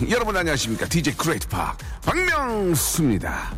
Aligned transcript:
여러분 0.10 0.36
안녕하십니까? 0.36 0.86
DJ 0.86 1.14
Great 1.16 1.48
Park 1.48 1.76
박명수입니다. 2.04 3.52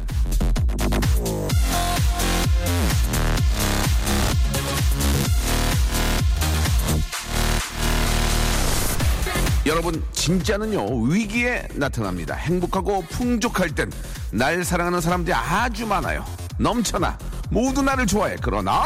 여러분 9.67 10.03
진짜는요 10.13 11.03
위기에 11.03 11.69
나타납니다. 11.75 12.35
행복하고 12.35 13.03
풍족할 13.11 13.75
땐 13.75 13.91
날 14.33 14.65
사랑하는 14.65 15.01
사람들이 15.01 15.35
아주 15.35 15.87
많아요. 15.87 16.25
넘쳐나. 16.59 17.19
모두 17.51 17.83
나를 17.83 18.07
좋아해. 18.07 18.37
그러나 18.41 18.85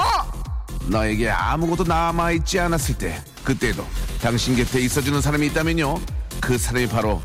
너에게 0.86 1.28
아무것도 1.30 1.84
남아있지 1.84 2.58
않았을 2.60 2.96
때 2.96 3.22
그때도 3.42 3.86
당신 4.22 4.56
곁에 4.56 4.80
있어주는 4.80 5.20
사람이 5.20 5.46
있다면요 5.48 6.00
그 6.41 6.56
사람이 6.56 6.88
바로 6.88 7.20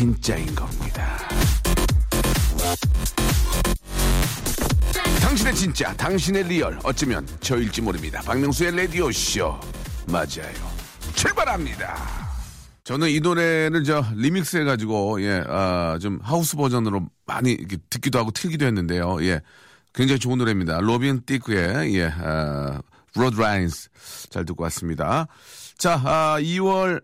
진짜인 0.00 0.46
겁니다 0.54 1.18
당신의 5.20 5.54
진짜 5.54 5.94
당신의 5.94 6.44
real 6.44 6.78
어쩌면 6.84 7.26
저일지 7.40 7.82
모릅니다 7.82 8.22
박명수의 8.22 8.74
라디오 8.74 9.12
쇼 9.12 9.60
맞아요 10.06 10.54
출발합니다 11.14 11.98
저는 12.84 13.10
이 13.10 13.20
노래를 13.20 13.84
저 13.84 14.02
리믹스 14.14 14.56
해가지고 14.56 15.20
예, 15.20 15.44
아, 15.46 15.98
좀 16.00 16.18
하우스 16.22 16.56
버전으로 16.56 17.06
많이 17.26 17.58
듣기도 17.90 18.18
하고 18.18 18.32
틀기도 18.32 18.64
했는데요. 18.66 19.22
예, 19.22 19.42
굉장히 19.94 20.18
좋은 20.18 20.38
노래입니다. 20.38 20.80
Robin 20.80 21.24
Thicke의 21.24 21.94
예, 21.94 22.06
아, 22.06 22.80
Blurred 23.14 23.38
Lines 23.38 23.90
잘 24.30 24.44
듣고 24.44 24.64
왔습니다. 24.64 25.28
자, 25.78 26.00
아, 26.04 26.38
2월 26.40 27.00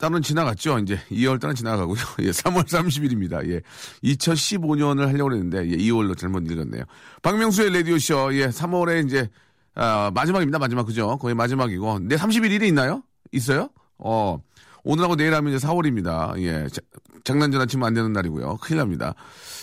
달은 0.00 0.22
지나갔죠. 0.22 0.78
이제 0.78 0.98
2월 1.10 1.38
달은 1.38 1.54
지나가고요. 1.54 2.00
예, 2.20 2.30
3월 2.30 2.64
30일입니다. 2.64 3.48
예, 3.50 3.60
2015년을 4.02 5.06
하려고 5.06 5.32
했는데 5.32 5.70
예, 5.70 5.76
2월로 5.76 6.18
잘못 6.18 6.50
읽었네요. 6.50 6.84
박명수의 7.22 7.72
라디오 7.72 7.98
쇼 7.98 8.34
예, 8.34 8.48
3월에 8.48 9.06
이제 9.06 9.28
아, 9.74 10.10
마지막입니다. 10.12 10.58
마지막 10.58 10.84
그죠? 10.84 11.16
거의 11.18 11.34
마지막이고. 11.34 12.00
내 12.00 12.16
31일이 12.16 12.64
있나요? 12.64 13.02
있어요? 13.30 13.68
어. 13.98 14.38
오늘하고 14.82 15.14
내일 15.16 15.34
하면 15.34 15.52
이제 15.52 15.66
4월입니다. 15.66 16.40
예. 16.40 16.66
자, 16.68 16.80
장난 17.22 17.52
전화 17.52 17.66
치면 17.66 17.86
안 17.86 17.94
되는 17.94 18.12
날이고요. 18.12 18.56
큰일 18.62 18.78
납니다. 18.78 19.14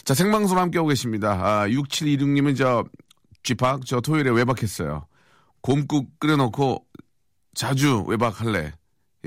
자, 0.05 0.13
생방송 0.13 0.59
함께하고 0.59 0.89
계십니다. 0.89 1.31
아, 1.33 1.67
6726님은 1.67 2.55
저, 2.55 2.85
쥐팍, 3.43 3.85
저 3.85 3.99
토요일에 3.99 4.29
외박했어요. 4.29 5.07
곰국 5.61 6.19
끓여놓고 6.19 6.85
자주 7.55 8.03
외박할래. 8.07 8.73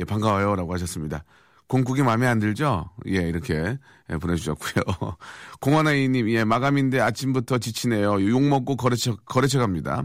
예, 0.01 0.05
반가워요. 0.05 0.56
라고 0.56 0.73
하셨습니다. 0.75 1.25
곰국이 1.69 2.03
마음에 2.03 2.27
안 2.27 2.41
들죠? 2.41 2.91
예, 3.06 3.17
이렇게 3.29 3.79
예, 4.11 4.17
보내주셨고요. 4.17 4.83
공화나이님, 5.61 6.29
예, 6.31 6.43
마감인데 6.45 7.01
아침부터 7.01 7.59
지치네요. 7.59 8.27
욕 8.28 8.43
먹고 8.43 8.77
거래처, 8.77 9.16
거래처 9.25 9.59
갑니다. 9.60 10.03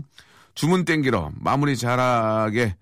주문 0.54 0.86
땡기러 0.86 1.32
마무리 1.40 1.76
잘하게 1.76 2.76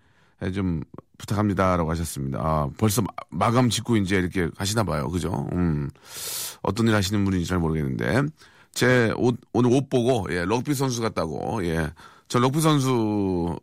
예, 0.43 0.51
좀 0.51 0.81
부탁합니다라고 1.17 1.89
하셨습니다. 1.91 2.39
아, 2.41 2.69
벌써 2.77 3.01
마, 3.29 3.51
감 3.51 3.69
짓고 3.69 3.95
이제 3.97 4.17
이렇게 4.17 4.49
하시나 4.57 4.83
봐요. 4.83 5.07
그죠? 5.09 5.47
음. 5.53 5.89
어떤 6.63 6.87
일 6.87 6.95
하시는 6.95 7.23
분인지 7.23 7.45
잘 7.47 7.59
모르겠는데. 7.59 8.23
제 8.73 9.13
옷, 9.17 9.39
오늘 9.53 9.71
옷 9.71 9.87
보고, 9.89 10.25
예, 10.31 10.43
럭비 10.45 10.73
선수 10.73 10.99
같다고, 11.01 11.63
예. 11.65 11.91
저 12.27 12.39
럭비 12.39 12.59
선수가 12.59 13.59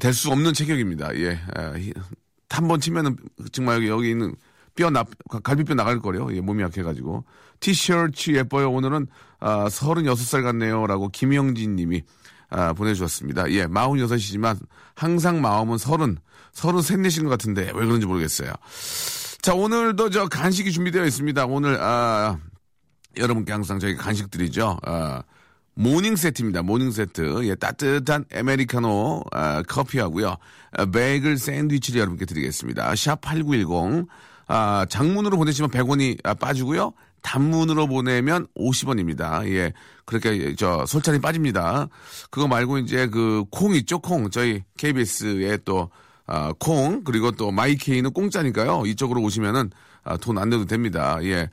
될 0.00 0.12
수 0.14 0.30
없는 0.32 0.54
체격입니다. 0.54 1.14
예. 1.16 1.38
한 2.50 2.68
번 2.68 2.80
치면은 2.80 3.16
정말 3.52 3.86
여기, 3.86 4.10
있는 4.10 4.34
뼈 4.74 4.90
나, 4.90 5.04
갈비뼈 5.42 5.74
나갈 5.74 5.98
거래요. 5.98 6.28
예, 6.34 6.40
몸이 6.40 6.62
약해가지고. 6.62 7.24
티셔츠 7.60 8.30
예뻐요. 8.32 8.70
오늘은, 8.70 9.06
아, 9.40 9.66
36살 9.68 10.42
같네요. 10.42 10.86
라고 10.86 11.08
김영진 11.08 11.76
님이, 11.76 12.02
아, 12.48 12.72
보내주셨습니다. 12.72 13.50
예, 13.50 13.66
46이지만 13.66 14.58
항상 14.94 15.40
마음은 15.40 15.78
서른, 15.78 16.16
서른 16.52 16.80
셋넷인 16.80 17.24
것 17.24 17.30
같은데 17.30 17.62
왜 17.66 17.72
그런지 17.72 18.06
모르겠어요. 18.06 18.52
자, 19.42 19.54
오늘도 19.54 20.10
저 20.10 20.28
간식이 20.28 20.72
준비되어 20.72 21.04
있습니다. 21.04 21.46
오늘, 21.46 21.78
아, 21.80 22.38
여러분께 23.16 23.52
항상 23.52 23.78
저희 23.78 23.96
간식 23.96 24.30
드리죠. 24.30 24.78
아, 24.84 25.22
morning 25.78 26.16
세트입니다. 26.16 26.62
morning 26.62 26.90
세트. 26.90 27.46
예, 27.46 27.54
따뜻한 27.54 28.24
아메리카노 28.34 29.22
아, 29.30 29.62
커피하고요. 29.62 30.36
아, 30.72 30.86
베이글 30.86 31.38
샌드위치를 31.38 32.00
여러분께 32.00 32.24
드리겠습니다. 32.24 32.94
샵 32.96 33.20
8910. 33.20 34.08
아, 34.48 34.84
장문으로 34.88 35.36
보내시면 35.36 35.70
100원이 35.70 36.18
아, 36.24 36.34
빠지고요. 36.34 36.92
단문으로 37.22 37.86
보내면 37.86 38.48
50원입니다. 38.56 39.46
예. 39.52 39.72
그렇게 40.04 40.56
저 40.56 40.84
솔찬이 40.86 41.20
빠집니다. 41.20 41.88
그거 42.30 42.48
말고 42.48 42.78
이제 42.78 43.06
그 43.06 43.44
콩 43.50 43.74
있죠? 43.76 44.00
콩. 44.00 44.30
저희 44.30 44.64
KBS에 44.78 45.58
또 45.64 45.90
아, 46.26 46.52
콩 46.58 47.04
그리고 47.04 47.30
또 47.30 47.52
My 47.52 47.69
K는 47.69 48.12
공짜니까요. 48.12 48.82
이쪽으로 48.86 49.22
오시면은 49.22 49.70
아, 50.08 50.16
돈 50.16 50.38
안 50.38 50.48
내도 50.48 50.64
됩니다. 50.64 51.18
예. 51.22 51.50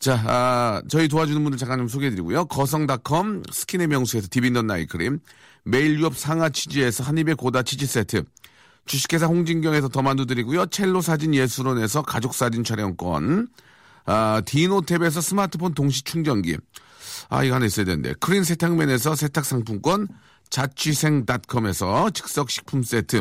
자, 0.00 0.20
아, 0.26 0.82
저희 0.88 1.08
도와주는 1.08 1.40
분들 1.42 1.58
잠깐 1.58 1.78
좀 1.78 1.88
소개해드리고요. 1.88 2.46
거성닷컴 2.46 3.42
스킨의 3.50 3.86
명수에서 3.86 4.28
디빈던 4.30 4.66
아이크림, 4.66 5.20
매일 5.64 5.98
유업 6.00 6.16
상하 6.16 6.48
치즈에서 6.48 7.04
한입의 7.04 7.36
고다 7.36 7.62
치즈 7.62 7.86
세트, 7.86 8.24
주식회사 8.86 9.26
홍진경에서 9.26 9.88
더만두 9.88 10.26
드리고요. 10.26 10.66
첼로 10.66 11.00
사진 11.00 11.34
예술원에서 11.34 12.02
가족 12.02 12.34
사진 12.34 12.64
촬영권, 12.64 13.48
아, 14.06 14.42
디노탭에서 14.44 15.20
스마트폰 15.20 15.74
동시 15.74 16.02
충전기, 16.02 16.56
아, 17.28 17.44
이거 17.44 17.56
하나 17.56 17.66
있어야 17.66 17.84
되는데, 17.84 18.14
크린 18.20 18.42
세탁맨에서 18.44 19.14
세탁 19.14 19.44
상품권, 19.44 20.08
자취생닷컴에서 20.50 22.10
즉석식품 22.10 22.82
세트, 22.82 23.20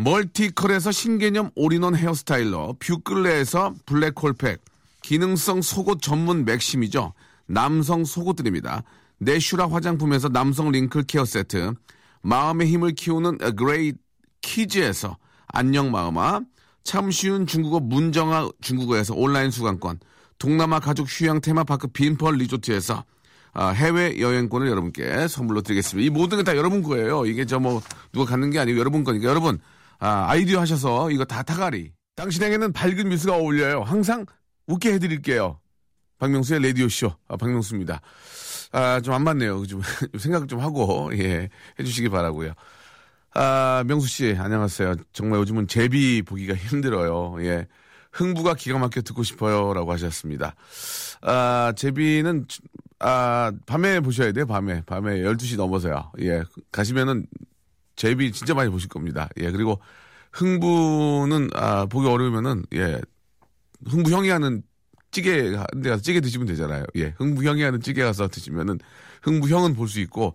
멀티컬에서 0.00 0.92
신개념 0.92 1.50
all-in-one 1.54 1.94
hair 1.94 2.24
styler, 2.24 2.76
뷰클레에서 2.78 3.74
블랙홀팩, 3.84 4.62
기능성 5.02 5.60
속옷 5.60 6.00
전문 6.00 6.46
맥심이죠. 6.46 7.12
남성 7.46 8.06
속옷들입니다. 8.06 8.82
내슈라 9.18 9.68
화장품에서 9.70 10.30
남성 10.30 10.70
wrinkle 10.70 11.02
care 11.02 11.26
세트, 11.26 11.74
마음의 12.22 12.68
힘을 12.68 12.92
키우는 12.92 13.38
그레이 13.56 13.92
키즈에서 14.40 15.18
안녕 15.48 15.90
마음아, 15.90 16.40
참 16.82 17.10
쉬운 17.10 17.46
중국어 17.46 17.78
문정아 17.80 18.48
중국어에서 18.62 19.14
온라인 19.14 19.50
수강권, 19.50 20.00
동남아 20.38 20.80
가족 20.80 21.08
휴양 21.10 21.42
테마파크 21.42 21.88
Vinpearl 21.88 22.36
리조트에서 22.36 23.04
아, 23.52 23.68
해외 23.68 24.18
여행권을 24.18 24.66
여러분께 24.66 25.28
선물로 25.28 25.60
드리겠습니다. 25.60 26.06
이 26.06 26.08
모든 26.08 26.38
게 26.38 26.44
다 26.44 26.56
여러분 26.56 26.82
거예요. 26.82 27.26
이게 27.26 27.44
저 27.44 27.58
뭐 27.58 27.82
누가 28.12 28.24
갖는 28.30 28.50
게 28.50 28.58
아니고 28.60 28.78
여러분 28.78 29.04
거니까 29.04 29.28
여러분 29.28 29.58
아, 30.00 30.26
아이디어 30.28 30.60
하셔서 30.60 31.10
이거 31.10 31.24
다 31.24 31.42
타가리. 31.42 31.92
당신에게는 32.16 32.72
밝은 32.72 33.08
뉴스가 33.08 33.36
어울려요. 33.36 33.82
항상 33.82 34.26
웃게 34.66 34.92
해드릴게요. 34.94 35.60
박명수의 36.18 36.62
라디오쇼. 36.62 37.12
아, 37.28 37.36
박명수입니다. 37.36 38.00
아, 38.72 39.00
좀 39.00 39.14
안 39.14 39.24
맞네요. 39.24 39.66
좀 39.66 39.80
생각 40.18 40.48
좀 40.48 40.60
하고, 40.60 41.10
예, 41.18 41.48
해주시기 41.78 42.08
바라고요 42.08 42.52
아, 43.34 43.84
명수 43.86 44.08
씨, 44.08 44.36
안녕하세요. 44.38 44.96
정말 45.12 45.38
요즘은 45.40 45.68
제비 45.68 46.22
보기가 46.22 46.54
힘들어요. 46.54 47.36
예. 47.44 47.66
흥부가 48.12 48.54
기가 48.54 48.78
막혀 48.78 49.02
듣고 49.02 49.22
싶어요. 49.22 49.72
라고 49.72 49.92
하셨습니다. 49.92 50.54
아, 51.22 51.72
제비는, 51.76 52.46
아, 52.98 53.52
밤에 53.66 54.00
보셔야 54.00 54.32
돼요. 54.32 54.46
밤에. 54.46 54.82
밤에 54.84 55.20
12시 55.22 55.56
넘어서요. 55.56 56.10
예. 56.20 56.42
가시면은 56.72 57.26
제비 58.00 58.32
진짜 58.32 58.54
많이 58.54 58.70
보실 58.70 58.88
겁니다. 58.88 59.28
예. 59.38 59.50
그리고 59.50 59.78
흥부는, 60.32 61.50
아, 61.54 61.84
보기 61.86 62.08
어려우면은, 62.08 62.64
예. 62.74 62.98
흥부 63.86 64.10
형이 64.10 64.28
하는 64.30 64.62
찌개 65.10 65.54
한 65.54 65.66
데 65.82 65.90
가서 65.90 66.02
찌개 66.02 66.20
드시면 66.20 66.46
되잖아요. 66.46 66.84
예. 66.96 67.14
흥부 67.18 67.44
형이 67.44 67.62
하는 67.62 67.80
찌개 67.80 68.02
가서 68.02 68.28
드시면은 68.28 68.78
흥부 69.22 69.48
형은 69.48 69.74
볼 69.74 69.88
수 69.88 70.00
있고 70.00 70.34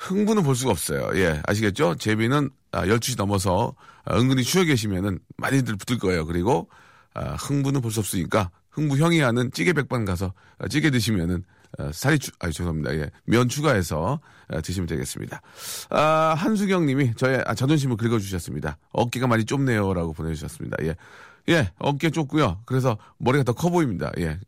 흥부는 0.00 0.42
볼 0.42 0.54
수가 0.56 0.70
없어요. 0.72 1.10
예. 1.14 1.40
아시겠죠? 1.46 1.94
제비는 1.96 2.50
아, 2.72 2.86
12시 2.86 3.16
넘어서 3.16 3.74
아, 4.04 4.18
은근히 4.18 4.42
쉬어 4.42 4.64
계시면은 4.64 5.18
많이들 5.36 5.76
붙을 5.76 5.98
거예요. 6.00 6.26
그리고 6.26 6.68
아, 7.14 7.34
흥부는 7.36 7.80
볼 7.80 7.92
수 7.92 8.00
없으니까 8.00 8.50
흥부 8.70 8.98
형이 8.98 9.20
하는 9.20 9.50
찌개 9.52 9.72
백반 9.72 10.04
가서 10.04 10.32
아, 10.58 10.68
찌개 10.68 10.90
드시면은 10.90 11.36
어, 11.38 11.42
살이 11.92 12.18
추, 12.18 12.30
아 12.40 12.50
죄송합니다. 12.50 12.94
예. 12.94 13.10
면 13.24 13.48
추가해서 13.48 14.20
어, 14.48 14.60
드시면 14.62 14.86
되겠습니다. 14.86 15.42
아, 15.90 16.34
한수경 16.36 16.86
님이 16.86 17.14
저의 17.14 17.42
아, 17.46 17.54
자존심을 17.54 17.96
긁어주셨습니다. 17.96 18.78
어깨가 18.92 19.26
많이 19.26 19.44
좁네요 19.44 19.92
라고 19.94 20.12
보내주셨습니다. 20.12 20.76
예. 20.82 20.96
예, 21.50 21.70
어깨 21.78 22.10
좁고요. 22.10 22.60
그래서 22.66 22.98
머리가 23.18 23.42
더 23.44 23.52
커 23.54 23.70
보입니다. 23.70 24.12
예. 24.18 24.38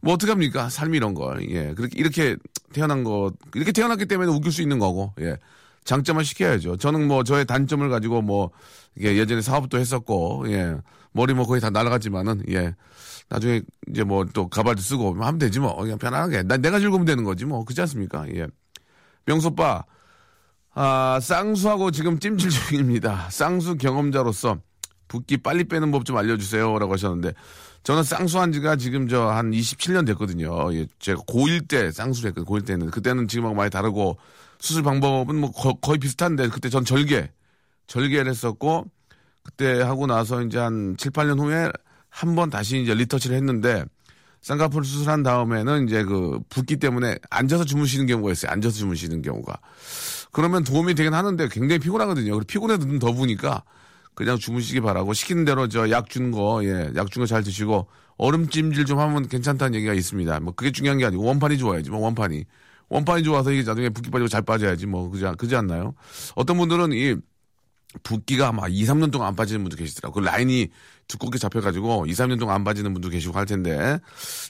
뭐 0.00 0.14
어떡합니까? 0.14 0.68
삶이 0.70 0.96
이런 0.96 1.14
걸. 1.14 1.48
예. 1.50 1.74
그렇게, 1.74 1.98
이렇게 1.98 2.36
태어난 2.72 3.04
거, 3.04 3.32
이렇게 3.54 3.72
태어났기 3.72 4.06
때문에 4.06 4.30
웃길 4.30 4.50
수 4.52 4.62
있는 4.62 4.78
거고, 4.78 5.12
예. 5.20 5.36
장점을 5.84 6.24
시켜야죠. 6.24 6.76
저는 6.78 7.06
뭐 7.08 7.22
저의 7.24 7.44
단점을 7.46 7.88
가지고 7.88 8.22
뭐, 8.22 8.50
이게 8.96 9.16
예전에 9.16 9.40
사업도 9.42 9.78
했었고, 9.78 10.44
예. 10.48 10.76
머리 11.12 11.34
뭐 11.34 11.46
거의 11.46 11.60
다 11.60 11.70
날아갔지만은, 11.70 12.44
예. 12.50 12.74
나중에 13.28 13.62
이제 13.90 14.04
뭐 14.04 14.24
또 14.32 14.48
가발도 14.48 14.80
쓰고 14.82 15.14
하면 15.14 15.38
되지 15.38 15.60
뭐. 15.60 15.74
그냥 15.76 15.98
편안하게. 15.98 16.42
난 16.44 16.60
내가 16.62 16.78
즐거우면 16.80 17.06
되는 17.06 17.24
거지 17.24 17.44
뭐. 17.44 17.64
그렇지 17.64 17.80
않습니까? 17.82 18.26
예. 18.34 18.46
명소빠, 19.26 19.84
아, 20.74 21.18
쌍수하고 21.22 21.90
지금 21.90 22.18
찜질 22.18 22.50
중입니다. 22.50 23.28
쌍수 23.30 23.76
경험자로서 23.76 24.58
붓기 25.08 25.38
빨리 25.38 25.64
빼는 25.64 25.90
법 25.92 26.04
좀 26.04 26.16
알려주세요. 26.16 26.78
라고 26.78 26.92
하셨는데, 26.94 27.32
저는 27.84 28.02
쌍수한 28.02 28.52
지가 28.52 28.76
지금 28.76 29.06
저 29.08 29.30
한 29.30 29.50
27년 29.50 30.06
됐거든요. 30.06 30.74
예, 30.74 30.86
제가 30.98 31.20
고1 31.22 31.68
때 31.68 31.90
쌍수를 31.92 32.30
했거든요. 32.30 32.46
고1 32.56 32.66
때는. 32.66 32.90
그때는 32.90 33.28
지금하고 33.28 33.54
많이 33.54 33.70
다르고, 33.70 34.16
수술 34.60 34.82
방법은 34.82 35.36
뭐 35.36 35.50
거, 35.52 35.74
거의 35.74 35.98
비슷한데, 35.98 36.48
그때 36.48 36.68
전 36.68 36.84
절개, 36.84 37.30
절개를 37.86 38.30
했었고, 38.30 38.86
그때 39.42 39.80
하고 39.82 40.06
나서 40.06 40.42
이제 40.42 40.58
한 40.58 40.96
7, 40.98 41.10
8년 41.12 41.38
후에 41.40 41.70
한 42.08 42.34
번 42.36 42.48
다시 42.50 42.80
이제 42.82 42.94
리터치를 42.94 43.36
했는데, 43.36 43.84
쌍꺼풀 44.40 44.84
수술한 44.84 45.22
다음에는 45.22 45.86
이제 45.88 46.04
그 46.04 46.38
붓기 46.50 46.76
때문에 46.76 47.16
앉아서 47.30 47.64
주무시는 47.64 48.06
경우가 48.06 48.32
있어요. 48.32 48.52
앉아서 48.52 48.76
주무시는 48.76 49.22
경우가. 49.22 49.58
그러면 50.32 50.64
도움이 50.64 50.94
되긴 50.94 51.14
하는데 51.14 51.48
굉장히 51.48 51.78
피곤하거든요. 51.78 52.26
그리고 52.32 52.44
피곤해도 52.46 52.84
눈더 52.86 53.12
부니까 53.12 53.64
그냥 54.14 54.36
주무시기 54.38 54.80
바라고 54.80 55.12
시키는 55.14 55.44
대로 55.44 55.68
저 55.68 55.88
약 55.90 56.08
준 56.10 56.30
거, 56.30 56.62
예, 56.64 56.90
약 56.94 57.10
준 57.10 57.22
거 57.22 57.26
잘 57.26 57.42
드시고 57.42 57.88
얼음 58.18 58.48
찜질 58.48 58.84
좀 58.84 58.98
하면 59.00 59.28
괜찮다는 59.28 59.74
얘기가 59.76 59.94
있습니다. 59.94 60.40
뭐 60.40 60.52
그게 60.54 60.70
중요한 60.72 60.98
게 60.98 61.06
아니고 61.06 61.24
원판이 61.24 61.56
좋아야지, 61.58 61.90
뭐 61.90 62.00
원판이. 62.00 62.44
원판이 62.94 63.24
좋아서 63.24 63.50
이게 63.50 63.62
나중에 63.64 63.88
붓기 63.88 64.10
빠지고 64.10 64.28
잘 64.28 64.42
빠져야지 64.42 64.86
뭐 64.86 65.10
그지, 65.10 65.24
그지 65.36 65.56
않나요? 65.56 65.94
어떤 66.36 66.56
분들은 66.56 66.92
이 66.92 67.16
붓기가 68.04 68.52
막 68.52 68.68
2, 68.72 68.84
3년 68.84 69.10
동안 69.10 69.28
안 69.28 69.36
빠지는 69.36 69.62
분도 69.62 69.76
계시더라고요. 69.76 70.22
그 70.22 70.28
라인이 70.28 70.68
두껍게 71.08 71.38
잡혀가지고 71.38 72.06
2, 72.06 72.12
3년 72.12 72.38
동안 72.38 72.56
안 72.56 72.64
빠지는 72.64 72.92
분도 72.92 73.08
계시고 73.08 73.36
할 73.36 73.46
텐데. 73.46 73.98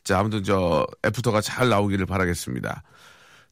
자, 0.02 0.18
아무튼 0.18 0.42
저 0.44 0.86
애프터가 1.06 1.40
잘 1.40 1.68
나오기를 1.70 2.04
바라겠습니다. 2.06 2.82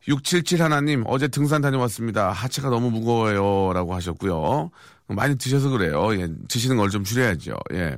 677 0.09 0.63
하나님, 0.63 1.05
어제 1.07 1.29
등산 1.29 1.63
다녀왔습니다. 1.63 2.31
하체가 2.31 2.69
너무 2.71 2.91
무거워요. 2.91 3.73
라고 3.73 3.95
하셨고요. 3.95 4.71
많이 5.09 5.37
드셔서 5.39 5.69
그래요. 5.71 6.15
예, 6.21 6.29
드시는 6.49 6.77
걸 6.77 6.91
좀 6.91 7.05
줄여야죠. 7.05 7.55
예. 7.75 7.97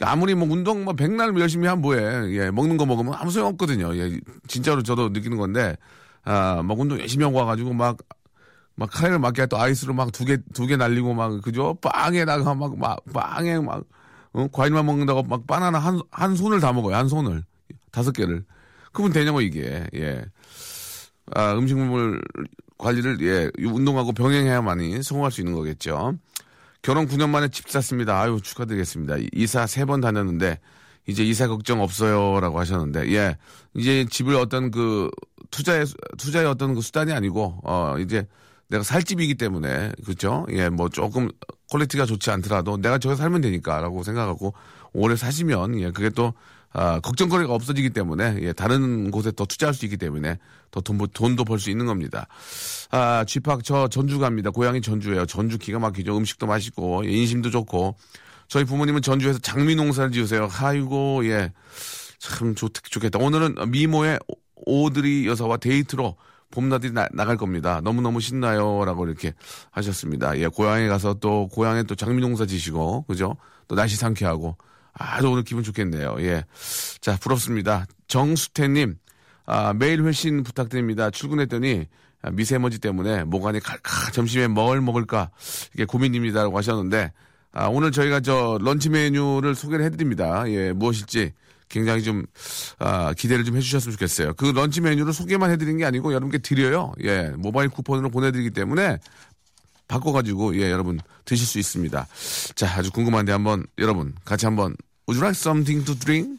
아무리 0.00 0.34
뭐 0.34 0.48
운동 0.50 0.84
뭐 0.84 0.94
백날 0.94 1.36
열심히 1.38 1.68
하면 1.68 1.82
뭐해. 1.82 2.36
예, 2.36 2.50
먹는 2.50 2.76
거 2.76 2.86
먹으면 2.86 3.14
아무 3.14 3.30
소용 3.30 3.48
없거든요. 3.48 3.96
예, 3.96 4.18
진짜로 4.48 4.82
저도 4.82 5.10
느끼는 5.10 5.36
건데, 5.36 5.76
아, 6.24 6.62
막 6.62 6.78
운동 6.78 6.98
열심히 7.00 7.24
하고 7.24 7.38
와가지고 7.38 7.72
막, 7.74 7.98
막 8.76 8.90
카레를 8.90 9.18
맞게 9.18 9.46
또 9.46 9.58
아이스로 9.58 9.94
막 9.94 10.10
두 10.12 10.24
개, 10.24 10.38
두 10.52 10.66
개 10.66 10.76
날리고 10.76 11.14
막, 11.14 11.40
그죠? 11.42 11.74
빵에다가 11.80 12.54
막, 12.54 12.78
막, 12.78 12.98
빵에 13.12 13.58
막, 13.60 13.84
어? 14.32 14.48
과일만 14.52 14.84
먹는다고 14.86 15.22
막 15.24 15.46
바나나 15.46 15.78
한, 15.78 16.00
한 16.10 16.34
손을 16.36 16.60
다 16.60 16.72
먹어요. 16.72 16.96
한 16.96 17.08
손을. 17.08 17.44
다섯 17.92 18.12
개를. 18.12 18.44
그분 18.92 19.12
되냐고, 19.12 19.40
이게. 19.40 19.86
예. 19.94 20.24
아, 21.34 21.52
음식물 21.54 22.20
관리를, 22.78 23.18
예, 23.22 23.50
운동하고 23.64 24.12
병행해야만이 24.12 25.02
성공할 25.02 25.30
수 25.30 25.40
있는 25.40 25.54
거겠죠. 25.54 26.14
결혼 26.82 27.06
9년 27.06 27.30
만에 27.30 27.48
집 27.48 27.70
샀습니다. 27.70 28.20
아유, 28.20 28.40
축하드리겠습니다. 28.42 29.16
이사 29.32 29.66
세 29.66 29.84
번 29.86 30.00
다녔는데, 30.00 30.58
이제 31.06 31.24
이사 31.24 31.48
걱정 31.48 31.82
없어요. 31.82 32.40
라고 32.40 32.58
하셨는데, 32.58 33.12
예. 33.12 33.36
이제 33.74 34.06
집을 34.10 34.36
어떤 34.36 34.70
그, 34.70 35.10
투자의, 35.50 35.84
투자의 36.18 36.46
어떤 36.46 36.74
그 36.74 36.80
수단이 36.80 37.12
아니고, 37.12 37.60
어, 37.62 37.96
이제 37.98 38.26
내가 38.68 38.82
살 38.82 39.02
집이기 39.02 39.34
때문에, 39.34 39.92
그죠? 40.04 40.46
예, 40.50 40.68
뭐 40.68 40.88
조금 40.88 41.30
quality가 41.70 42.06
좋지 42.06 42.30
않더라도 42.30 42.76
내가 42.78 42.98
저기 42.98 43.16
살면 43.16 43.42
되니까 43.42 43.80
라고 43.80 44.02
생각하고, 44.02 44.54
오래 44.92 45.16
사시면, 45.16 45.80
예, 45.80 45.90
그게 45.90 46.08
또, 46.08 46.32
아, 46.72 46.98
걱정거리가 47.00 47.52
없어지기 47.52 47.90
때문에, 47.90 48.38
예, 48.40 48.52
다른 48.52 49.10
곳에 49.10 49.30
더 49.30 49.44
투자할 49.44 49.74
수 49.74 49.84
있기 49.84 49.96
때문에, 49.96 50.38
더 50.70 50.80
돈, 50.80 50.98
돈도 51.12 51.44
벌 51.44 51.58
수 51.60 51.70
있는 51.70 51.86
겁니다. 51.86 52.26
아, 52.90 53.24
쥐팍, 53.26 53.62
저 53.62 53.86
전주 53.88 54.18
갑니다. 54.18 54.50
고향이 54.50 54.80
전주예요. 54.80 55.26
전주 55.26 55.58
기가 55.58 55.78
막히죠. 55.78 56.16
음식도 56.16 56.46
맛있고, 56.46 57.04
예, 57.06 57.10
인심도 57.10 57.50
좋고. 57.50 57.96
저희 58.48 58.64
부모님은 58.64 59.02
전주에서 59.02 59.38
장미 59.38 59.74
농사를 59.74 60.12
지으세요. 60.12 60.48
아이고, 60.60 61.26
예. 61.26 61.52
참 62.18 62.54
좋, 62.54 62.72
좋겠다. 62.72 63.18
오늘은 63.18 63.56
미모의 63.68 64.18
오드리 64.54 65.26
여사와 65.26 65.58
데이트로 65.58 66.16
봄나들이 66.50 66.92
나, 66.92 67.06
갈 67.24 67.36
겁니다. 67.36 67.80
너무너무 67.82 68.20
신나요. 68.20 68.84
라고 68.84 69.06
이렇게 69.06 69.34
하셨습니다. 69.70 70.38
예, 70.38 70.46
고향에 70.46 70.86
가서 70.88 71.14
또, 71.14 71.48
고향에 71.48 71.82
또 71.84 71.94
장미 71.94 72.20
농사 72.20 72.46
지시고, 72.46 73.02
그죠? 73.06 73.36
또 73.68 73.74
날씨 73.74 73.96
상쾌하고. 73.96 74.56
아주 74.92 75.28
오늘 75.28 75.42
기분 75.42 75.64
좋겠네요. 75.64 76.16
예. 76.20 76.44
자, 77.00 77.16
부럽습니다. 77.20 77.86
정수태님, 78.06 78.96
아, 79.46 79.72
매일 79.74 80.04
회신 80.04 80.44
부탁드립니다. 80.44 81.10
출근했더니 81.10 81.86
미세먼지 82.32 82.78
때문에 82.78 83.24
목안이 83.24 83.60
칼칼 83.60 84.12
점심에 84.12 84.48
뭘 84.48 84.80
먹을까 84.80 85.30
이게 85.74 85.84
고민입니다라고 85.84 86.56
하셨는데 86.56 87.12
아, 87.54 87.68
오늘 87.68 87.92
저희가 87.92 88.20
저 88.20 88.58
런치 88.60 88.88
메뉴를 88.88 89.54
소개를 89.54 89.84
해드립니다. 89.84 90.44
예, 90.48 90.72
무엇일지 90.72 91.32
굉장히 91.68 92.02
좀 92.02 92.26
아, 92.80 93.12
기대를 93.14 93.44
좀 93.44 93.56
해주셨으면 93.56 93.92
좋겠어요. 93.92 94.34
그 94.34 94.46
런치 94.46 94.80
메뉴를 94.80 95.12
소개만 95.12 95.50
해드리는 95.52 95.78
게 95.78 95.84
아니고 95.84 96.12
여러분께 96.12 96.38
드려요. 96.38 96.92
예, 97.04 97.32
모바일 97.36 97.68
쿠폰으로 97.68 98.10
보내드리기 98.10 98.50
때문에 98.50 98.98
바꿔가지고 99.86 100.56
예 100.56 100.70
여러분 100.70 100.98
드실 101.24 101.46
수 101.46 101.58
있습니다. 101.58 102.06
자 102.56 102.74
아주 102.76 102.90
궁금한데 102.90 103.30
한번 103.32 103.64
여러분 103.78 104.14
같이 104.24 104.46
한번 104.46 104.76
Would 105.06 105.18
you 105.18 105.20
like 105.20 105.38
something 105.38 105.84
to 105.84 105.94
drink? 105.94 106.38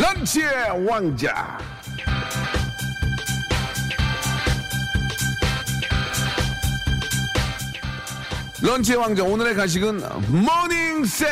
lunch의 0.00 0.86
왕자. 0.86 1.58
lunch의 8.62 8.98
왕자 8.98 9.22
오늘의 9.22 9.54
간식은 9.54 10.00
morning 10.30 11.04
set. 11.04 11.28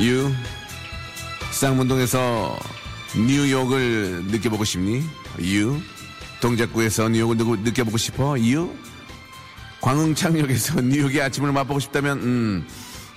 you 0.00 0.32
쌍문동에서 1.50 2.58
뉴욕을 3.16 4.24
느껴보고 4.26 4.64
싶니? 4.64 5.02
you 5.42 5.80
동작구에서 6.40 7.08
뉴욕을 7.08 7.36
느- 7.36 7.56
느껴보고 7.64 7.98
싶어? 7.98 8.38
you 8.40 8.70
광흥창역에서 9.80 10.80
뉴욕의 10.82 11.20
아침을 11.22 11.52
맛보고 11.52 11.80
싶다면 11.80 12.18
음, 12.22 12.68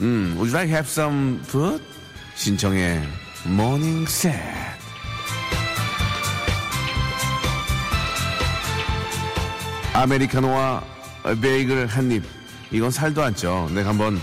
음, 0.01 0.36
would 0.38 0.50
you 0.50 0.58
like 0.58 0.70
have 0.70 0.88
some 0.89 1.39
food? 1.43 1.84
신청해 2.36 3.03
morning 3.46 4.05
set. 4.08 4.34
아메리카노와 9.93 10.84
베이글 11.41 11.88
한 11.88 12.12
입. 12.12 12.24
이건 12.72 12.89
살도 12.89 13.22
안 13.22 13.36
쪄. 13.36 13.70
내가 13.72 13.89
한번 13.89 14.20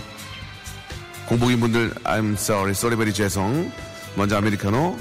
공복인 1.27 1.59
분들 1.59 1.91
I'm 2.03 2.33
sorry, 2.33 2.71
sorry 2.71 2.97
very 2.97 3.13
죄송. 3.13 3.71
먼저 4.15 4.37
아메리카노. 4.37 4.97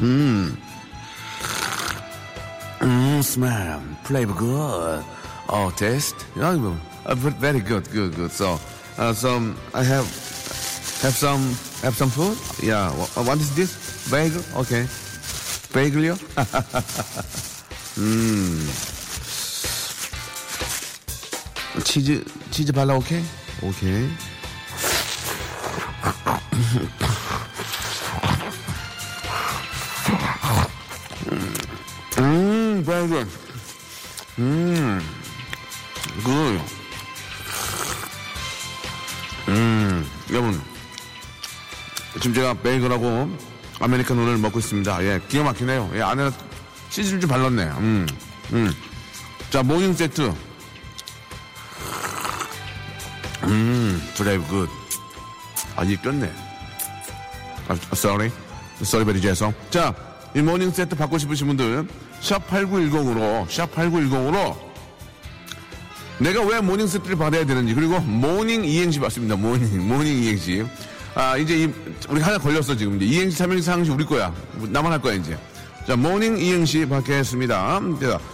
음. 0.00 0.56
음, 2.82 3.20
smell, 3.20 3.80
flavor 4.04 4.34
good. 4.36 5.04
Oh, 5.48 5.70
taste. 5.76 6.16
Oh, 6.36 6.74
very 7.40 7.60
good, 7.60 7.88
good, 7.90 8.14
good. 8.14 8.30
So, 8.32 8.58
uh, 8.98 9.12
so 9.12 9.54
I 9.74 9.82
have 9.82 10.06
have 11.02 11.14
some 11.14 11.56
have 11.82 11.94
some 11.96 12.10
food. 12.10 12.36
Yeah. 12.62 12.90
What, 12.90 13.26
what 13.26 13.38
is 13.38 13.54
this? 13.54 14.10
Bagel. 14.10 14.42
Okay. 14.56 14.86
Bagel요? 15.72 16.16
음. 17.98 18.68
치즈 21.84 22.24
치즈 22.50 22.72
발라 22.72 22.94
오케이? 22.94 23.22
오케이. 23.62 24.08
음, 32.19 32.83
베이글. 32.85 33.27
음, 34.39 35.01
그, 36.23 36.61
음, 39.49 40.09
여러분. 40.31 40.61
지금 42.15 42.33
제가 42.33 42.53
베이글하고 42.55 43.37
아메리카노를 43.79 44.37
먹고 44.37 44.59
있습니다. 44.59 45.03
예, 45.05 45.19
기가 45.27 45.43
막히네요. 45.45 45.91
예, 45.95 46.01
안에 46.01 46.29
치즈를 46.89 47.19
좀 47.21 47.29
발랐네. 47.29 47.63
음, 47.63 48.07
음. 48.53 48.73
자, 49.49 49.63
morning 49.63 49.93
세트. 49.93 50.33
음, 53.43 54.11
드라이브 54.15 54.45
good. 54.47 54.69
아, 55.75 55.83
이 55.83 55.95
꼈네. 55.97 56.31
아, 57.67 57.75
sorry. 57.93 58.31
죄송. 58.85 59.53
자, 59.69 59.93
이 60.35 60.41
morning 60.41 60.71
세트 60.71 60.95
받고 60.95 61.17
싶으신 61.17 61.47
분들, 61.47 61.87
샵8910으로, 62.21 63.47
샵8910으로, 63.47 64.55
내가 66.19 66.41
왜 66.43 66.61
morning 66.61 66.87
세트를 66.87 67.17
받아야 67.17 67.45
되는지, 67.45 67.73
그리고 67.73 67.99
morning 67.99 68.63
이행시 68.63 68.99
받습니다. 68.99 69.35
morning, 69.35 69.87
morning 69.87 70.23
이행시. 70.23 70.63
아, 71.15 71.35
이제 71.35 71.63
이, 71.63 71.73
우리 72.09 72.21
하나 72.21 72.37
걸렸어, 72.37 72.75
지금. 72.75 72.95
이제 73.01 73.05
이행시, 73.05 73.37
삼행시, 73.37 73.63
사행시 73.65 73.91
우리 73.91 74.05
거야. 74.05 74.33
나만 74.69 74.91
할 74.91 75.01
거야, 75.01 75.15
이제. 75.15 75.37
자, 75.87 75.95
morning 75.95 76.37
이행시 76.37 76.85
받겠습니다. 76.85 77.81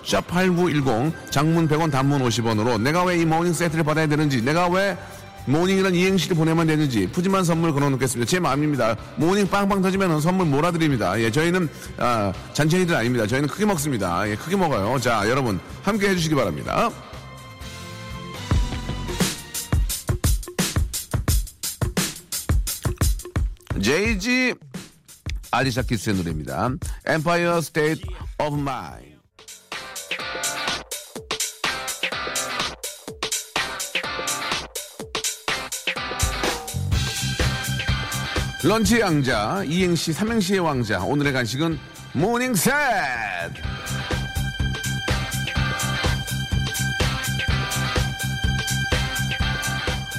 자, 0.05 0.21
샵8910, 0.21 1.31
장문 1.31 1.67
100원, 1.67 1.89
단문 1.91 2.21
50원으로 2.27 2.79
내가 2.81 3.03
왜 3.03 3.19
이 3.21 3.25
morning 3.25 3.53
세트를 3.53 3.83
받아야 3.85 4.05
되는지, 4.05 4.41
내가 4.41 4.67
왜 4.67 4.97
morning이란 5.47 5.95
이행시를 5.95 6.35
보내면 6.35 6.67
되는지 6.67 7.07
푸짐한 7.11 7.43
선물 7.43 7.73
걸어놓겠습니다. 7.73 8.29
제 8.29 8.39
마음입니다. 8.39 8.95
morning 9.15 9.47
빵빵 9.47 9.81
터지면 9.81 10.21
선물 10.21 10.45
몰아드립니다. 10.47 11.19
예, 11.21 11.31
저희는 11.31 11.69
아, 11.97 12.33
잔챙이들 12.53 12.95
아닙니다. 12.95 13.25
저희는 13.25 13.49
크게 13.49 13.65
먹습니다. 13.65 14.29
예, 14.29 14.35
크게 14.35 14.55
먹어요. 14.55 14.99
자, 14.99 15.27
여러분 15.29 15.59
함께 15.83 16.09
해주시기 16.09 16.35
바랍니다. 16.35 16.91
제이지 23.81 24.53
알리샤 25.51 25.84
키스의 25.84 26.17
노래입니다. 26.17 26.71
Empire 27.07 27.57
State 27.59 28.03
of 28.39 28.59
Mind. 28.59 29.16
런치 38.67 38.99
양자, 38.99 39.63
이행시, 39.65 40.11
삼행시의 40.11 40.59
왕자. 40.59 40.99
오늘의 40.99 41.31
간식은 41.31 41.79
모닝셋! 42.11 42.73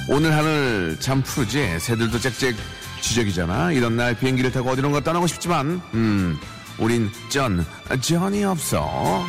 오늘 0.07 0.33
하늘 0.35 0.97
참 0.99 1.21
푸르지. 1.21 1.79
새들도 1.79 2.17
짹짹 2.17 2.55
지적이잖아. 3.01 3.71
이런 3.71 3.95
날 3.95 4.15
비행기를 4.15 4.51
타고 4.51 4.71
어디론가 4.71 5.01
떠나고 5.01 5.27
싶지만, 5.27 5.79
음, 5.93 6.35
우린 6.79 7.11
전, 7.29 7.63
전이 8.01 8.43
없어. 8.45 9.27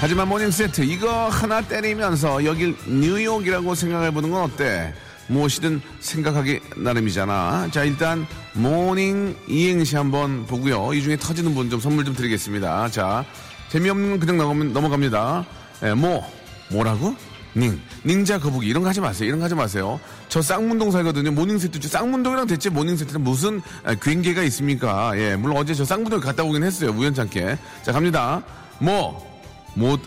하지만 0.00 0.28
morning 0.28 0.50
세트 0.50 0.82
이거 0.82 1.28
하나 1.28 1.60
때리면서 1.62 2.44
여길 2.44 2.76
뉴욕이라고 2.86 3.74
생각해보는 3.74 4.30
건 4.30 4.42
어때? 4.42 4.92
무엇이든 5.28 5.80
생각하기 5.98 6.60
나름이잖아. 6.76 7.68
자 7.72 7.82
일단 7.82 8.26
morning 8.52 9.34
이행시 9.48 9.96
한번 9.96 10.46
보고요. 10.46 10.92
이 10.94 11.02
중에 11.02 11.16
터지는 11.16 11.54
분 11.54 11.68
좀 11.70 11.80
선물 11.80 12.04
좀 12.04 12.14
드리겠습니다. 12.14 12.88
자 12.90 13.24
재미없는 13.70 14.10
건 14.10 14.20
그냥 14.20 14.36
넘어갑- 14.38 14.72
넘어갑니다. 14.72 15.44
에, 15.82 15.94
뭐 15.94 16.22
뭐라고? 16.70 17.16
닝 17.56 17.80
닝자 18.04 18.38
거북이 18.38 18.68
이런 18.68 18.82
거 18.84 18.90
하지 18.90 19.00
마세요. 19.00 19.26
이런 19.26 19.40
거 19.40 19.46
하지 19.46 19.54
마세요. 19.56 19.98
저 20.28 20.40
쌍문동 20.42 20.92
살거든요. 20.92 21.32
morning 21.32 21.58
세트 21.58 21.80
쌍문동이랑 21.88 22.46
대체 22.46 22.68
morning 22.70 22.96
세트는 22.96 23.22
무슨 23.22 23.60
아, 23.82 23.94
관계가 23.96 24.42
있습니까? 24.44 25.12
예 25.18 25.34
물론 25.34 25.56
어제 25.56 25.74
저 25.74 25.84
쌍문동 25.84 26.20
갔다 26.20 26.44
오긴 26.44 26.62
했어요. 26.62 26.90
우연찮게. 26.92 27.58
자 27.82 27.90
갑니다. 27.92 28.42
뭐 28.78 29.35
모, 29.76 29.98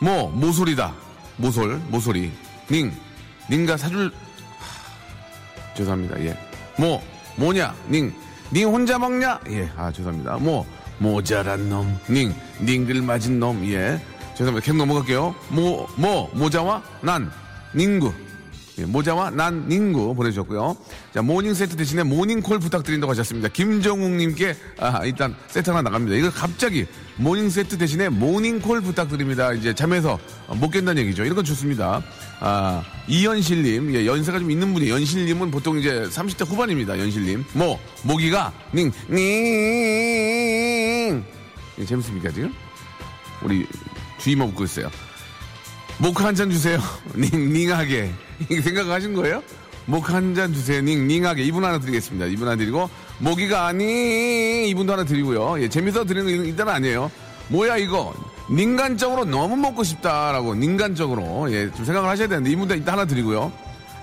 뭐, 0.00 0.30
모솔이다. 0.30 0.94
모솔, 1.38 1.80
모솔이. 1.88 2.30
닝, 2.70 2.92
닝가 3.50 3.76
사줄, 3.76 4.12
하, 4.58 5.74
죄송합니다. 5.74 6.20
예. 6.24 6.38
뭐, 6.78 7.02
뭐냐, 7.36 7.74
닝, 7.88 8.14
닝 8.52 8.68
혼자 8.68 8.96
먹냐? 8.96 9.40
예, 9.50 9.68
아, 9.76 9.90
죄송합니다. 9.90 10.36
뭐, 10.36 10.64
모자란 10.98 11.68
놈, 11.68 11.98
닝, 12.08 12.32
닝겔 12.60 13.02
맞은 13.02 13.40
놈, 13.40 13.64
예. 13.66 14.00
죄송합니다. 14.36 14.64
계속 14.64 14.76
넘어갈게요. 14.76 15.34
모, 15.48 15.88
뭐, 15.96 16.30
모자와 16.34 16.80
난닝구. 17.00 18.12
예, 18.78 18.84
모자와 18.84 19.30
난닝구 19.30 20.14
보내주셨고요. 20.14 20.76
자, 21.12 21.22
morning 21.22 21.54
세트 21.54 21.74
대신에 21.74 22.04
모닝콜 22.04 22.60
부탁드린다고 22.60 23.10
하셨습니다. 23.10 23.48
김정욱님께, 23.48 24.54
아, 24.78 25.04
일단 25.04 25.34
세트 25.48 25.70
하나 25.70 25.82
나갑니다. 25.82 26.16
이거 26.16 26.30
갑자기 26.30 26.86
morning 27.18 27.50
세트 27.50 27.78
대신에 27.78 28.08
모닝콜 28.08 28.80
부탁드립니다. 28.80 29.52
이제 29.52 29.74
잠에서 29.74 30.18
못 30.48 30.70
깬다는 30.70 31.02
얘기죠. 31.02 31.24
이런 31.24 31.34
건 31.34 31.44
좋습니다. 31.44 32.02
아, 32.40 32.82
이연실님, 33.08 33.92
예, 33.94 34.06
연세가 34.06 34.38
좀 34.38 34.50
있는 34.50 34.72
분이, 34.72 34.88
연실님은 34.88 35.50
보통 35.50 35.78
이제 35.78 36.02
30대 36.10 36.46
후반입니다. 36.48 36.96
연실님. 36.98 37.44
뭐, 37.54 37.78
모기가, 38.04 38.52
닝, 38.72 38.92
닝. 39.10 39.24
예, 41.78 41.84
재밌습니까, 41.84 42.30
지금? 42.30 42.54
우리 43.42 43.66
주임업 44.18 44.50
듣고 44.50 44.64
있어요. 44.64 44.90
모카 45.98 46.26
한 46.26 46.34
잔 46.36 46.50
주세요. 46.50 46.78
닝, 47.16 47.52
닝하게. 47.52 48.12
생각하신 48.62 49.14
거예요? 49.14 49.42
모카 49.88 50.14
한잔 50.14 50.52
주세요. 50.52 50.82
닝, 50.82 51.08
닝하게. 51.08 51.42
이분 51.44 51.64
하나 51.64 51.80
드리겠습니다. 51.80 52.26
이분 52.26 52.46
하나 52.46 52.56
드리고, 52.58 52.90
모기가 53.18 53.66
아니, 53.66 54.68
이분도 54.68 54.92
하나 54.92 55.04
드리고요. 55.04 55.62
예, 55.62 55.68
재밌어 55.68 56.04
드리는 56.04 56.24
거 56.26 56.44
일단은 56.44 56.74
아니에요. 56.74 57.10
뭐야, 57.48 57.78
이거. 57.78 58.14
닝간적으로 58.50 59.24
너무 59.24 59.56
먹고 59.56 59.82
싶다라고, 59.84 60.54
닝간적으로. 60.54 61.50
예, 61.52 61.70
좀 61.74 61.86
생각을 61.86 62.06
하셔야 62.06 62.28
되는데, 62.28 62.50
이분도 62.50 62.74
일단 62.74 62.98
하나 62.98 63.06
드리고요. 63.06 63.50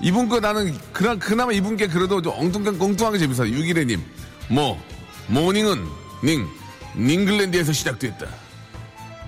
이분 0.02 0.28
거 0.28 0.40
나는, 0.40 0.76
그나, 0.92 1.16
그나마 1.16 1.52
이분께 1.52 1.86
그래도 1.86 2.20
좀 2.20 2.34
엉뚱한, 2.36 2.82
엉뚱하게 2.82 3.20
재밌어요. 3.20 3.48
유기래님. 3.48 4.02
뭐, 4.50 4.82
모닝은, 5.28 5.86
닝, 6.24 6.48
닝글랜드에서 6.96 7.74
시작됐다. 7.74 8.26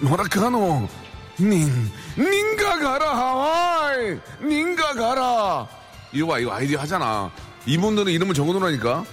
뭐라카노. 0.00 0.88
닝. 1.40 1.90
닝가 2.18 2.78
가라, 2.80 3.16
하와이. 3.16 4.18
닝가 4.42 4.94
가라. 4.94 5.68
이거 6.12 6.26
봐, 6.26 6.38
이거 6.38 6.52
아이디어 6.52 6.80
하잖아. 6.80 7.30
이분들은 7.66 8.12
이름을 8.12 8.34
적어놓으라니까. 8.34 9.04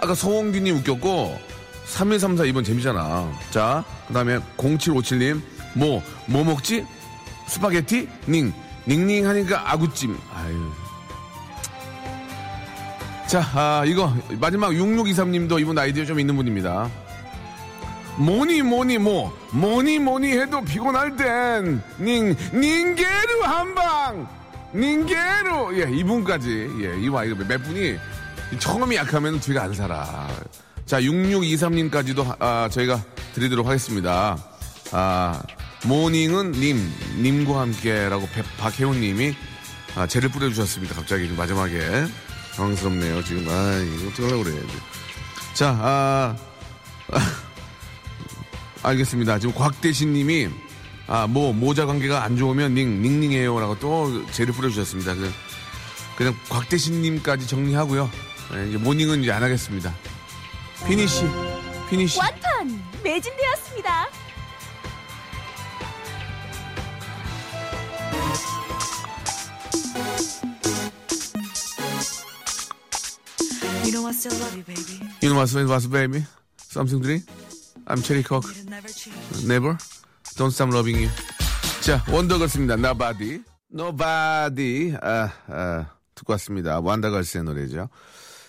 아까 0.00 0.14
서홍균님 0.14 0.76
웃겼고, 0.76 1.38
3134 1.86 2.44
이분 2.44 2.62
재밌잖아. 2.64 3.32
자, 3.50 3.84
그 4.06 4.14
다음에 4.14 4.38
0757님, 4.56 5.40
뭐, 5.74 6.02
뭐 6.26 6.44
먹지? 6.44 6.86
스파게티? 7.46 8.08
닝. 8.26 8.52
닝닝 8.86 9.26
하니까 9.26 9.72
아구찜. 9.72 10.16
아유. 10.34 10.72
자, 13.26 13.40
아, 13.54 13.82
이거, 13.84 14.14
마지막 14.38 14.70
6623님도 14.70 15.60
이분 15.60 15.76
아이디어 15.76 16.04
좀 16.04 16.20
있는 16.20 16.36
분입니다. 16.36 16.88
뭐니 18.18 18.62
뭐니 18.62 18.98
뭐. 18.98 19.36
뭐니 19.52 19.98
뭐니 19.98 20.32
해도 20.32 20.62
피곤할 20.62 21.16
땐 21.16 21.82
닝, 21.98 22.34
닝게루 22.52 23.42
한방. 23.42 24.28
닝게루. 24.72 25.78
예 25.80 25.96
이분까지. 25.98 26.68
예 26.80 27.00
이와 27.00 27.24
몇 27.24 27.62
분이 27.62 27.96
처음이 28.58 28.96
약하면 28.96 29.38
뒤가 29.40 29.64
안 29.64 29.74
살아. 29.74 30.28
자 30.86 31.00
6623님까지도 31.00 32.36
아, 32.38 32.68
저희가 32.70 33.02
드리도록 33.34 33.66
하겠습니다. 33.66 34.36
아 34.92 35.42
모닝은 35.84 36.52
님 36.52 36.92
님과 37.18 37.60
함께라고 37.60 38.26
배- 38.32 38.42
박혜훈님이 38.58 39.34
아, 39.94 40.06
죄를 40.06 40.28
뿌려주셨습니다. 40.30 40.94
갑자기 40.94 41.28
마지막에. 41.36 42.06
당황스럽네요 42.56 43.22
지금. 43.24 43.46
아 43.48 43.78
이거 43.78 44.08
어떡하려고 44.08 44.44
그래 44.44 44.56
자 45.54 45.76
아. 45.80 46.36
알겠습니다. 48.86 49.40
지금 49.40 49.52
곽대신 49.54 50.12
님이, 50.12 50.48
아, 51.08 51.26
뭐, 51.26 51.52
모자 51.52 51.86
관계가 51.86 52.22
안 52.22 52.36
좋으면 52.36 52.74
닝, 52.74 53.02
닝닝해요. 53.02 53.58
라고 53.58 53.78
또 53.80 54.24
죄를 54.30 54.54
뿌려주셨습니다. 54.54 55.14
그냥, 55.14 55.32
그냥 56.16 56.36
곽대신 56.48 57.02
님까지 57.02 57.48
정리하고요. 57.48 58.08
네, 58.52 58.68
이제 58.68 58.78
모닝은 58.78 59.22
이제 59.22 59.32
안 59.32 59.42
하겠습니다. 59.42 59.92
피니시, 60.86 61.24
피니시. 61.90 62.18
완판 62.18 62.80
매진되었습니다. 63.02 64.08
You 73.82 73.92
know 73.92 74.06
I 74.06 74.12
still 74.12 74.34
love 74.38 74.54
you, 74.54 74.64
baby. 74.64 75.00
You 75.22 75.30
know 75.30 75.38
what's, 75.38 75.54
what's 75.54 75.86
baby? 75.86 76.24
Something 76.58 77.02
three? 77.02 77.22
I'm 77.88 78.02
Cherry 78.02 78.24
Coke. 78.24 78.50
Never. 79.46 79.78
Don't 80.36 80.50
stop 80.50 80.72
loving 80.72 80.96
you. 80.96 81.10
자, 81.82 82.04
원더걸스입니다. 82.10 82.74
Nobody. 82.74 83.42
Nobody. 83.72 84.96
아, 85.00 85.30
아, 85.46 85.86
듣고 86.16 86.32
왔습니다. 86.32 86.80
원더걸스의 86.80 87.44
노래죠. 87.44 87.88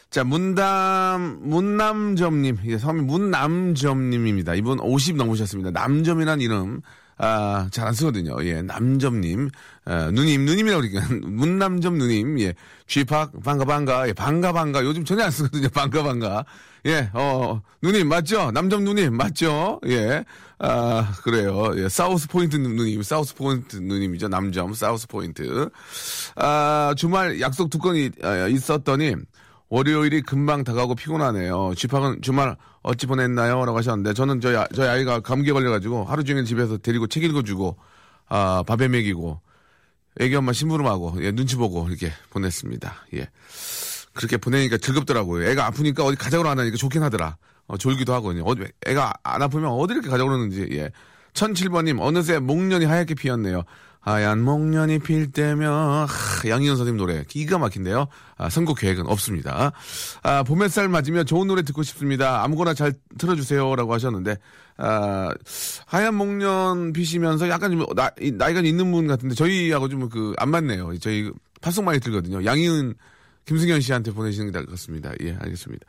자, 0.10 0.24
문담, 0.24 1.40
문남점님. 1.44 2.60
예, 2.66 2.78
성이 2.80 3.02
문남점님입니다. 3.02 4.56
이분 4.56 4.80
50 4.80 5.18
넘으셨습니다. 5.18 5.70
남점이란 5.70 6.42
이름. 6.42 6.82
아, 7.20 7.68
잘 7.72 7.88
안 7.88 7.94
쓰거든요. 7.94 8.36
예, 8.46 8.62
남점님. 8.62 9.50
아, 9.86 10.12
누님, 10.12 10.46
누님이라고 10.46 10.82
그러니까. 10.88 11.16
문남점 11.28 11.98
누님. 11.98 12.40
예, 12.42 12.54
쥐팍, 12.88 13.44
반가, 13.44 13.66
반가. 13.66 14.08
예, 14.08 14.14
반가, 14.14 14.52
반가. 14.54 14.84
요즘 14.84 15.04
전혀 15.06 15.24
안 15.24 15.32
쓰거든요. 15.32 15.70
반가, 15.70 16.04
반가. 16.04 16.46
예, 16.86 17.10
어, 17.14 17.62
누님, 17.82 18.08
맞죠? 18.08 18.52
남점 18.52 18.84
누님, 18.84 19.16
맞죠? 19.16 19.80
예. 19.88 20.24
아, 20.60 21.12
그래요. 21.24 21.72
예, 21.76 21.90
사우스 21.90 22.28
포인트 22.28 22.56
누님, 22.56 23.02
사우스 23.04 23.36
포인트 23.36 23.78
누님이죠. 23.78 24.28
남점, 24.28 24.74
사우스 24.74 25.08
포인트. 25.08 25.70
아, 26.36 26.94
주말 26.98 27.42
약속 27.42 27.70
두 27.70 27.78
건이 27.80 28.12
아, 28.24 28.48
있었더니, 28.48 29.16
월요일이 29.70 30.22
금방 30.22 30.64
다가오고 30.64 30.96
피곤하네요. 30.96 31.74
집학은 31.76 32.22
주말 32.22 32.56
어찌 32.84 33.06
보냈나요? 33.06 33.66
라고 33.66 33.78
하셨는데, 33.78 34.14
저는 34.14 34.40
저희, 34.40 34.56
아- 34.56 34.68
저희 34.74 34.88
아이가 34.88 35.20
감기에 35.20 35.52
걸려가지고 35.52 36.06
하루 36.06 36.24
종일 36.24 36.46
집에서 36.46 36.78
데리고 36.78 37.08
책 37.08 37.24
읽어주고, 37.24 37.76
아, 38.30 38.64
밥에 38.66 38.88
먹이고, 38.88 39.42
애기 40.20 40.36
엄마 40.36 40.54
심부름하고, 40.54 41.18
예, 41.24 41.32
눈치 41.32 41.58
보고 41.58 41.88
이렇게 41.90 42.12
보냈습니다. 42.30 42.96
예. 43.16 43.30
그렇게 44.14 44.38
보내니까 44.38 44.78
즐겁더라고요. 44.78 45.48
애가 45.50 45.66
아프니까 45.68 46.04
어디 46.04 46.16
가자고 46.18 46.48
안 46.48 46.58
하니까 46.58 46.78
좋긴 46.78 47.04
하더라. 47.04 47.38
어, 47.68 47.78
졸기도 47.78 48.14
하거든요. 48.16 48.44
어디, 48.46 48.64
애가 48.86 49.14
안 49.24 49.42
아프면 49.42 49.70
어디 49.72 49.94
이렇게 49.94 50.10
가자고 50.10 50.30
그러는지, 50.30 50.68
예. 50.72 50.92
1007번님, 51.34 52.00
어느새 52.00 52.40
목련이 52.40 52.86
하얗게 52.86 53.14
피었네요. 53.16 53.64
하얀 54.00 54.42
목련이 54.42 55.00
필 55.00 55.32
때면, 55.32 56.08
하, 56.08 56.08
양희은 56.48 56.78
선생님 56.78 56.98
노래. 56.98 57.24
기가 57.28 57.58
막힌데요. 57.58 58.08
아, 58.38 58.50
선곡 58.50 58.78
계획은 58.80 59.06
없습니다. 59.08 59.74
아, 60.24 60.44
봄 60.44 60.64
햇살 60.64 60.88
맞으면 60.88 61.26
좋은 61.26 61.48
노래 61.48 61.62
듣고 61.64 61.84
싶습니다. 61.84 62.42
아무거나 62.44 62.74
잘 62.74 62.94
틀어주세요. 63.18 63.76
라고 63.76 63.94
하셨는데, 63.94 64.38
아, 64.78 65.30
하얀 65.86 66.16
목련 66.16 66.94
피시면서 66.94 67.50
약간 67.50 67.72
좀 67.72 67.86
나, 67.96 68.10
이- 68.22 68.32
나이가 68.32 68.62
있는 68.62 68.90
분 68.92 69.08
같은데, 69.08 69.36
저희하고 69.36 69.90
좀 69.90 70.08
그, 70.08 70.34
안 70.38 70.52
맞네요. 70.52 70.98
저희 71.00 71.30
파송 71.60 71.84
많이 71.84 72.00
들거든요. 72.00 72.46
양희은 72.46 72.94
김승현 73.46 73.82
씨한테 73.82 74.12
보내시는 74.12 74.48
게 74.48 74.52
나을 74.52 74.66
것 74.66 74.72
같습니다. 74.74 75.12
예, 75.22 75.36
알겠습니다. 75.40 75.86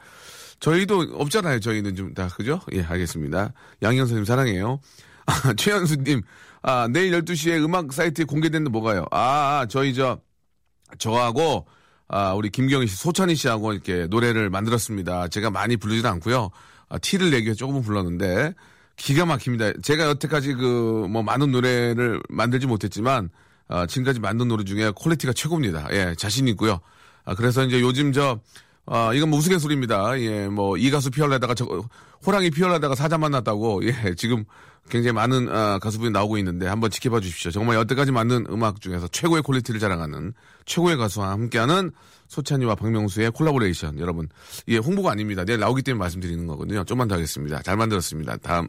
저희도 0.61 1.01
없잖아요. 1.15 1.61
저희는 1.61 1.95
좀 1.95 2.15
다, 2.15 2.27
그죠? 2.37 2.61
예, 2.73 2.83
알겠습니다. 2.83 3.53
양현 3.83 3.99
선생님 4.07 4.25
사랑해요. 4.25 4.81
아, 5.27 5.53
최현수님, 5.57 6.23
아, 6.63 6.89
내일 6.91 7.13
12시에 7.13 7.63
음악 7.65 7.93
사이트에 7.93 8.25
공개되는 8.25 8.71
뭐가요? 8.71 9.07
아, 9.11 9.61
아, 9.61 9.67
저희 9.69 9.95
저, 9.95 10.21
저하고, 10.99 11.67
아, 12.09 12.33
우리 12.33 12.51
김경희 12.51 12.87
씨, 12.87 12.97
소찬희 12.97 13.35
씨하고 13.35 13.73
이렇게 13.73 14.07
노래를 14.07 14.51
만들었습니다. 14.51 15.29
제가 15.29 15.51
많이 15.51 15.77
부르진 15.77 16.07
않고요. 16.07 16.51
아, 16.89 16.99
티를 16.99 17.31
내기 17.31 17.45
위해서 17.45 17.59
조금은 17.59 17.83
불렀는데, 17.83 18.55
기가 18.97 19.27
막힙니다. 19.27 19.73
제가 19.83 20.07
여태까지 20.09 20.55
그, 20.55 21.07
뭐, 21.11 21.23
많은 21.23 21.53
노래를 21.53 22.21
만들지 22.29 22.67
못했지만, 22.67 23.31
아, 23.69 23.87
지금까지 23.87 24.19
만든 24.19 24.49
노래 24.49 24.65
중에 24.65 24.91
quality가 24.97 25.35
최고입니다. 25.35 25.89
예, 25.93 26.15
자신 26.17 26.49
있고요. 26.49 26.81
아, 27.25 27.35
그래서 27.35 27.65
이제 27.65 27.81
요즘 27.81 28.13
저, 28.13 28.41
아, 28.87 29.13
이건 29.13 29.29
뭐 29.29 29.39
우스갯소리입니다. 29.39 30.19
예, 30.21 30.49
뭐, 30.49 30.77
이 30.79 30.91
가수 30.91 31.11
피하려다가 31.11 31.55
저, 31.55 31.67
호랑이 32.27 32.51
피하려다가 32.51 32.95
사자 32.95 33.19
만났다고, 33.19 33.87
예, 33.87 34.15
지금 34.17 34.45
굉장히 34.89 35.13
많은, 35.13 35.49
아, 35.49 35.79
가수분이 35.79 36.11
나오고 36.11 36.39
있는데 36.39 36.67
한번 36.67 36.91
지켜봐 36.91 37.21
주십시오. 37.21 37.51
정말 37.51 37.77
여태까지 37.77 38.11
만든 38.13 38.47
음악 38.51 38.81
중에서 38.81 39.09
최고의 39.09 39.43
quality를 39.43 39.81
자랑하는 39.81 40.33
최고의 40.67 40.97
가수와 40.97 41.31
함께하는 41.33 41.91
소찬휘와 42.29 42.75
박명수의 42.75 43.31
콜라보레이션. 43.33 43.99
여러분, 43.99 44.29
예, 44.69 44.77
홍보가 44.79 45.11
아닙니다. 45.13 45.45
내일 45.45 45.61
나오기 45.61 45.83
때문에 45.83 45.99
말씀드리는 46.01 46.47
거거든요. 46.47 46.85
좀만 46.85 47.09
더 47.09 47.15
하겠습니다. 47.15 47.63
잘 47.63 47.77
만들었습니다. 47.77 48.37
다음, 48.39 48.69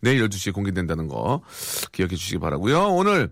내일 0.00 0.26
12시에 0.28 0.52
공개된다는 0.52 1.08
거 1.08 1.42
기억해 1.92 2.14
주시기 2.16 2.38
바라고요 2.38 2.94
오늘, 2.94 3.30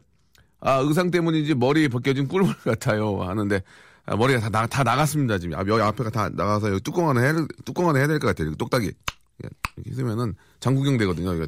아, 0.60 0.76
의상 0.78 1.10
때문인지 1.10 1.54
머리 1.54 1.88
벗겨진 1.88 2.28
골룸 2.28 2.54
같아요. 2.64 3.22
하는데, 3.22 3.60
아, 4.04 4.16
머리가 4.16 4.40
다, 4.40 4.50
나, 4.50 4.66
다 4.66 4.82
나갔습니다. 4.84 5.38
지금. 5.38 5.58
아, 5.58 5.64
여기 5.66 5.82
앞에가 5.82 6.10
다 6.10 6.28
나가서 6.32 6.70
여기 6.70 6.80
뚜껑 6.80 7.08
하나 7.08 7.20
될- 7.20 7.46
뚜껑 7.64 7.88
하나 7.88 7.98
해야 7.98 8.06
될 8.08 8.18
것 8.20 8.28
같아요. 8.28 8.54
똑딱이. 8.54 8.86
예, 8.86 9.48
이렇게 9.76 9.90
해주면은 9.90 10.34
장구경 10.60 10.96
되거든요. 10.98 11.34
이거 11.34 11.46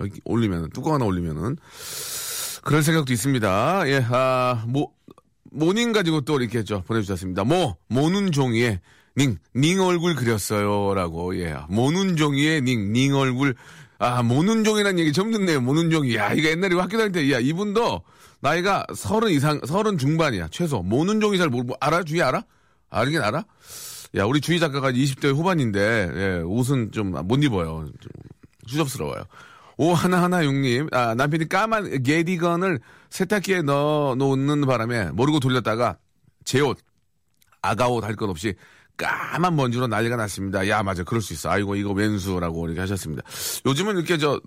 여기 0.00 0.20
올리면은, 0.24 0.70
뚜껑 0.70 0.94
하나 0.94 1.04
올리면은. 1.04 1.56
그럴 2.62 2.82
생각도 2.82 3.12
있습니다. 3.12 3.88
예, 3.88 4.04
아, 4.10 4.64
모, 4.66 4.92
모닝 5.52 5.92
가지고 5.92 6.22
또 6.22 6.40
이렇게 6.40 6.64
저 6.64 6.82
보내주셨습니다. 6.82 7.44
모, 7.44 7.76
모눈 7.88 8.32
종이에 8.32 8.80
닝, 9.16 9.38
닝 9.54 9.80
얼굴 9.80 10.14
그렸어요. 10.14 10.94
라고, 10.94 11.38
예. 11.38 11.56
모눈 11.68 12.16
종이에 12.16 12.60
닝, 12.60 12.92
닝 12.92 13.14
얼굴. 13.14 13.54
아, 13.98 14.22
모눈 14.22 14.64
종이라는 14.64 14.98
얘기 14.98 15.12
처음 15.12 15.30
듣네요. 15.32 15.60
모눈 15.60 15.90
종이. 15.90 16.14
야, 16.16 16.32
이거 16.32 16.48
옛날에 16.48 16.74
학교 16.74 16.98
다닐 16.98 17.12
때, 17.12 17.30
야, 17.32 17.38
이분도 17.38 18.02
나이가 18.40 18.84
서른 18.94 19.30
이상, 19.30 19.60
서른 19.66 19.96
중반이야. 19.96 20.48
최소. 20.50 20.82
모눈 20.82 21.20
종이 21.20 21.38
잘 21.38 21.48
모르, 21.48 21.64
뭐, 21.64 21.76
알아? 21.80 22.02
주희 22.02 22.20
알아? 22.20 22.42
알긴 22.90 23.22
알아? 23.22 23.44
야, 24.16 24.24
우리 24.24 24.40
주희 24.40 24.58
작가가 24.60 24.90
20대 24.92 25.34
후반인데, 25.34 26.10
예, 26.14 26.42
옷은 26.44 26.90
좀 26.92 27.12
못 27.12 27.42
입어요. 27.42 27.86
좀 28.00 28.10
수접스러워요. 28.66 29.24
오하나하나육님, 29.76 30.88
아, 30.92 31.14
남편이 31.14 31.48
까만 31.48 32.02
게디건을 32.02 32.80
세탁기에 33.10 33.62
넣어 33.62 34.14
놓는 34.14 34.66
바람에 34.66 35.10
모르고 35.12 35.40
돌렸다가 35.40 35.98
제 36.44 36.60
옷, 36.60 36.78
아가 37.62 37.88
옷 37.88 38.04
할 38.04 38.16
것 38.16 38.28
없이 38.30 38.54
까만 38.96 39.54
먼지로 39.56 39.86
난리가 39.88 40.16
났습니다. 40.16 40.66
야, 40.68 40.82
맞아. 40.82 41.04
그럴 41.04 41.20
수 41.20 41.34
있어. 41.34 41.50
아이고, 41.50 41.76
이거 41.76 41.92
왼수라고 41.92 42.66
이렇게 42.66 42.80
하셨습니다. 42.80 43.22
요즘은 43.66 43.96
이렇게 43.96 44.16
저, 44.16 44.40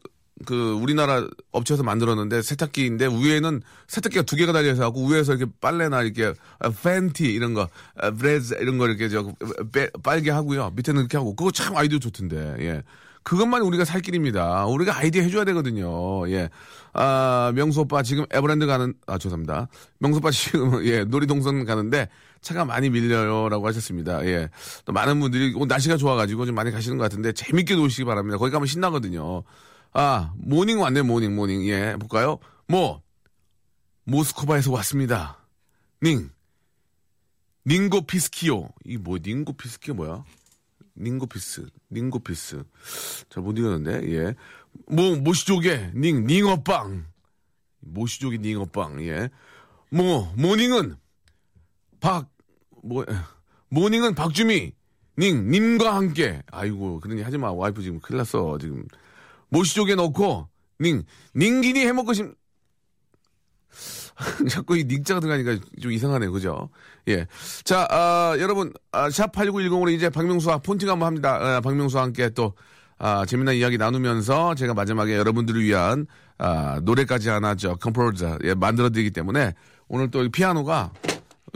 그, 0.47 0.71
우리나라 0.73 1.27
업체에서 1.51 1.83
만들었는데 1.83 2.41
세탁기인데 2.41 3.07
위에는 3.07 3.61
세탁기가 3.87 4.23
두 4.23 4.35
개가 4.37 4.51
달려서 4.53 4.83
하고 4.83 5.05
위에서 5.07 5.35
이렇게 5.35 5.51
빨래나 5.61 6.01
이렇게 6.01 6.33
아, 6.59 6.69
팬티 6.71 7.25
이런 7.25 7.53
거, 7.53 7.69
아, 7.97 8.09
브레즈 8.09 8.55
이런 8.59 8.79
거 8.79 8.87
이렇게 8.87 9.07
저, 9.09 9.31
빼, 9.71 9.89
빨게 10.01 10.31
하고요. 10.31 10.71
밑에는 10.75 11.01
이렇게 11.01 11.17
하고. 11.17 11.35
그거 11.35 11.51
참 11.51 11.77
아이디어 11.77 11.99
좋던데, 11.99 12.55
예. 12.61 12.83
그것만 13.23 13.61
우리가 13.61 13.85
살 13.85 14.01
길입니다. 14.01 14.65
우리가 14.65 14.97
아이디어 14.97 15.21
해줘야 15.21 15.43
되거든요. 15.45 16.29
예. 16.31 16.49
아, 16.93 17.51
명수 17.55 17.81
오빠 17.81 18.01
지금 18.01 18.25
에버랜드 18.31 18.65
가는, 18.65 18.93
아, 19.07 19.17
죄송합니다. 19.17 19.67
명수 19.99 20.17
오빠 20.17 20.31
지금, 20.31 20.83
예, 20.87 21.03
놀이동산 21.03 21.65
가는데 21.65 22.07
차가 22.41 22.65
많이 22.65 22.89
밀려요 22.89 23.49
라고 23.49 23.67
하셨습니다. 23.67 24.25
예. 24.25 24.49
또 24.85 24.93
많은 24.93 25.19
분들이 25.19 25.53
오늘 25.55 25.67
날씨가 25.67 25.97
좋아가지고 25.97 26.45
좀 26.45 26.55
많이 26.55 26.71
가시는 26.71 26.97
것 26.97 27.03
같은데 27.03 27.31
재밌게 27.31 27.75
노시기 27.75 28.05
바랍니다. 28.05 28.37
거기 28.37 28.51
가면 28.51 28.65
신나거든요. 28.65 29.43
아, 29.93 30.33
모닝 30.37 30.79
왔네, 30.79 31.01
모닝, 31.01 31.35
모닝. 31.35 31.67
예, 31.67 31.95
볼까요? 31.99 32.39
뭐, 32.67 33.01
모스코바에서 34.05 34.71
왔습니다. 34.71 35.37
닝. 36.01 36.29
닝고 37.65 38.01
피스키오. 38.01 38.69
이 38.85 38.97
뭐, 38.97 39.17
닝고 39.21 39.53
피스키오 39.53 39.93
뭐야? 39.93 40.23
닝고피스, 40.99 41.67
닝고피스. 41.89 42.63
잘 43.29 43.43
못 43.43 43.57
읽었는데, 43.57 44.11
예. 44.13 44.35
뭐, 44.87 45.15
모시조개, 45.15 45.91
닝, 45.95 46.25
닝어빵. 46.27 47.05
모시조개, 47.79 48.37
닝어빵, 48.37 49.03
예. 49.05 49.29
뭐, 49.89 50.33
모닝은, 50.35 50.95
박, 51.99 52.29
뭐, 52.83 53.05
모닝은 53.69 54.15
박주미, 54.15 54.73
닝, 55.17 55.49
님과 55.49 55.95
함께. 55.95 56.43
아이고, 56.51 56.99
그러니 56.99 57.21
하지 57.21 57.37
마. 57.37 57.51
와이프 57.51 57.81
지금 57.81 57.99
큰일 57.99 58.17
났어, 58.17 58.57
지금. 58.59 58.85
모시조개 59.49 59.95
넣고, 59.95 60.47
닝, 60.79 61.03
닝기니 61.35 61.79
해먹고 61.81 62.13
싶, 62.13 62.38
자꾸 64.49 64.77
이 64.77 64.83
닉자가 64.83 65.19
들어가니까 65.19 65.57
좀 65.81 65.91
이상하네요. 65.91 66.31
그죠? 66.31 66.69
예. 67.07 67.25
자, 67.63 67.87
아, 67.89 68.35
여러분, 68.39 68.73
아, 68.91 69.07
샵8910으로 69.09 69.91
이제 69.91 70.09
박명수와 70.09 70.59
폰팅 70.59 70.89
한번 70.89 71.07
합니다. 71.07 71.37
아, 71.39 71.61
박명수와 71.61 72.03
함께 72.03 72.29
또, 72.29 72.53
아, 72.97 73.25
재미난 73.25 73.55
이야기 73.55 73.77
나누면서 73.77 74.55
제가 74.55 74.73
마지막에 74.73 75.15
여러분들을 75.15 75.61
위한, 75.63 76.05
아, 76.37 76.79
노래까지 76.83 77.29
하나, 77.29 77.55
저, 77.55 77.75
컴포저, 77.75 78.39
예, 78.43 78.53
만들어 78.53 78.89
드리기 78.89 79.11
때문에 79.11 79.53
오늘 79.87 80.11
또이 80.11 80.29
피아노가 80.29 80.91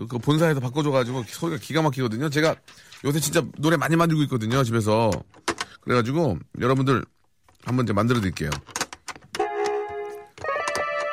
그 0.10 0.17
본사에서 0.17 0.60
바꿔줘가지고 0.60 1.23
소리가 1.28 1.60
기가 1.62 1.82
막히거든요. 1.82 2.30
제가 2.30 2.56
요새 3.06 3.19
진짜 3.19 3.43
노래 3.60 3.78
많이 3.78 3.95
만들고 3.95 4.23
있거든요. 4.23 4.63
집에서. 4.63 5.12
그래가지고 5.82 6.39
여러분들 6.60 7.04
한번 7.63 7.86
이제 7.86 7.93
만들어 7.93 8.19
드릴게요. 8.19 8.49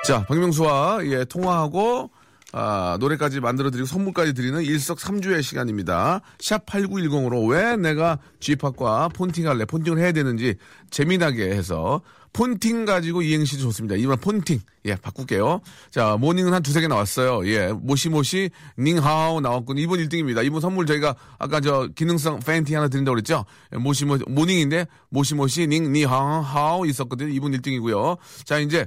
자, 0.07 0.25
박명수와 0.25 1.01
예, 1.05 1.25
통화하고 1.25 2.11
아, 2.53 2.97
노래까지 2.99 3.41
만들어드리고 3.41 3.87
선물까지 3.87 4.35
드리는 4.35 4.61
일석삼조의 4.63 5.43
시간입니다. 5.43 6.21
샵 6.41 6.67
8910으로 6.67 7.49
왜 7.49 7.77
내가 7.77 8.19
G팍과 8.41 9.11
폰팅할래, 9.11 9.67
폰팅을 9.67 9.99
해야 9.99 10.13
되는지 10.13 10.57
재미나게 10.91 11.51
해서 11.51 12.01
폰팅 12.33 12.85
가지고 12.87 13.23
이행시 13.23 13.59
좋습니다. 13.59 13.97
이번 13.97 14.19
폰팅. 14.19 14.61
예, 14.87 14.95
바꿀게요. 14.97 15.61
자, 15.91 16.17
모닝은 16.17 16.53
한 16.53 16.63
두세 16.63 16.81
개 16.81 16.89
나왔어요. 16.89 17.47
예, 17.49 17.73
모시모시, 17.73 18.51
닝하오 18.79 19.41
나왔군. 19.41 19.79
이번 19.79 19.99
1등입니다. 19.99 20.45
이번 20.45 20.61
선물 20.61 20.87
저희가 20.87 21.15
아까 21.39 21.61
저 21.61 21.89
기능성 21.95 22.41
팬티 22.41 22.75
하나 22.75 22.89
드린다고 22.89 23.17
그랬죠? 23.17 23.45
예, 23.75 23.79
모시모시, 23.79 24.25
모닝인데 24.29 24.87
모시모시, 25.11 25.67
닝, 25.67 25.93
니하오, 25.93 26.41
하오 26.41 26.87
있었거든요. 26.87 27.29
이번 27.31 27.53
1등이고요. 27.53 28.17
자, 28.45 28.59
이제 28.59 28.87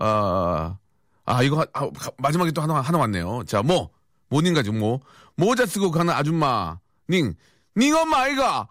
아, 0.00 0.78
아, 1.26 1.42
이거, 1.42 1.64
아, 1.74 1.88
마지막에 2.18 2.50
또 2.50 2.62
하나, 2.62 2.80
하나 2.80 2.98
왔네요. 2.98 3.44
자, 3.46 3.62
뭐, 3.62 3.90
모닝 4.30 4.54
가지고, 4.54 4.76
뭐, 4.76 5.00
모자 5.36 5.66
쓰고 5.66 5.90
가는 5.90 6.12
아줌마, 6.12 6.78
닝, 7.08 7.34
닝 7.76 7.94
엄마, 7.94 8.22
아이가! 8.22 8.66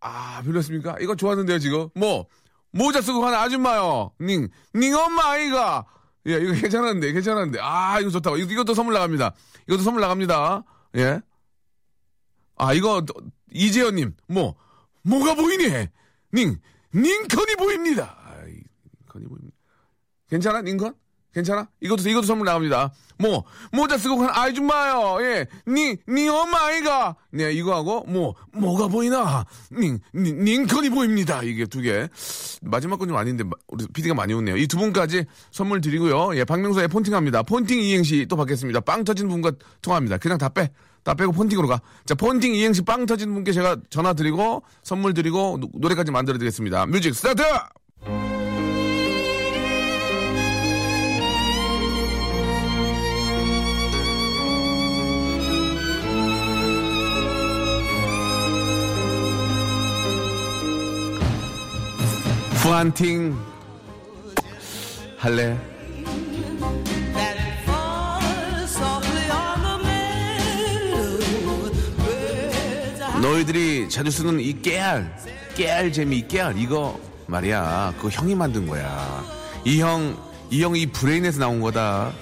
아, 0.00 0.40
별로였습니까? 0.44 0.96
이거 1.00 1.16
좋았는데요, 1.16 1.58
지금? 1.58 1.88
뭐, 1.94 2.26
모자 2.70 3.02
쓰고 3.02 3.20
가는 3.20 3.36
아줌마요, 3.36 4.12
닝, 4.20 4.48
닝 4.74 4.94
엄마, 4.94 5.32
아이가! 5.32 5.84
예, 6.26 6.34
이거 6.34 6.52
괜찮았는데, 6.52 7.12
괜찮았는데. 7.12 7.58
아, 7.60 7.98
이거 8.00 8.10
좋다. 8.10 8.30
이거, 8.36 8.52
이것도 8.52 8.74
선물 8.74 8.94
나갑니다. 8.94 9.32
이것도 9.66 9.82
선물 9.82 10.02
나갑니다. 10.02 10.62
예. 10.96 11.20
아, 12.56 12.72
이거, 12.72 13.04
이재현님, 13.52 14.14
뭐, 14.28 14.54
뭐가 15.02 15.34
보이니? 15.34 15.88
닝, 16.34 16.60
닝컨이 16.94 17.56
보입니다. 17.56 18.16
아이, 18.24 18.60
컨이 19.08 19.26
보입니다. 19.26 19.49
괜찮아, 20.30 20.62
닝컨? 20.62 20.94
괜찮아? 21.32 21.68
이것도, 21.80 22.08
이것도 22.08 22.26
선물 22.26 22.46
나갑니다. 22.46 22.92
뭐, 23.18 23.44
모자 23.70 23.96
쓰고 23.98 24.16
간 24.16 24.30
아줌마요. 24.32 25.18
예. 25.24 25.46
니, 25.68 25.96
니 26.08 26.28
엄마 26.28 26.66
아이가. 26.66 27.14
네, 27.30 27.52
이거 27.52 27.72
하고, 27.76 28.04
뭐, 28.08 28.34
뭐가 28.52 28.88
보이나? 28.88 29.44
닝, 29.70 30.00
닝, 30.12 30.42
닝컨이 30.44 30.88
보입니다. 30.90 31.40
이게 31.44 31.66
두 31.66 31.82
개. 31.82 32.08
마지막 32.62 32.98
건 32.98 33.08
좀 33.08 33.16
아닌데, 33.16 33.44
우리 33.68 33.86
PD가 33.92 34.14
많이 34.14 34.32
웃네요. 34.34 34.56
이 34.56 34.66
두 34.66 34.76
분까지 34.78 35.24
선물 35.52 35.80
드리고요. 35.80 36.34
예, 36.36 36.44
박명수의 36.44 36.88
폰팅 36.88 37.14
합니다. 37.14 37.42
폰팅 37.44 37.78
이행시 37.80 38.26
또 38.28 38.34
받겠습니다. 38.36 38.80
빵 38.80 39.04
터진 39.04 39.28
분과 39.28 39.52
통화합니다. 39.82 40.18
그냥 40.18 40.36
다 40.38 40.48
빼. 40.48 40.70
다 41.04 41.14
빼고 41.14 41.30
폰팅으로 41.32 41.68
가. 41.68 41.80
자, 42.06 42.14
폰팅 42.16 42.54
이행시 42.56 42.82
빵 42.82 43.06
터진 43.06 43.32
분께 43.32 43.52
제가 43.52 43.76
전화 43.88 44.14
드리고, 44.14 44.64
선물 44.82 45.14
드리고, 45.14 45.58
노, 45.60 45.68
노래까지 45.74 46.10
만들어 46.10 46.38
드리겠습니다. 46.38 46.86
Music 46.86 47.14
start! 47.14 47.42
푸안팅 62.70 63.36
할래? 65.18 65.58
너희들이 73.20 73.88
자주 73.88 74.12
쓰는 74.12 74.38
이 74.38 74.62
깨알, 74.62 75.12
깨알 75.56 75.92
재미, 75.92 76.18
이 76.18 76.28
깨알 76.28 76.56
이거 76.58 77.00
말이야. 77.26 77.94
그거 77.96 78.08
형이 78.08 78.36
만든 78.36 78.68
거야. 78.68 79.24
이 79.64 79.80
형, 79.80 80.16
이 80.50 80.62
형이 80.62 80.92
브레인에서 80.92 81.40
나온 81.40 81.60
거다. 81.60 82.12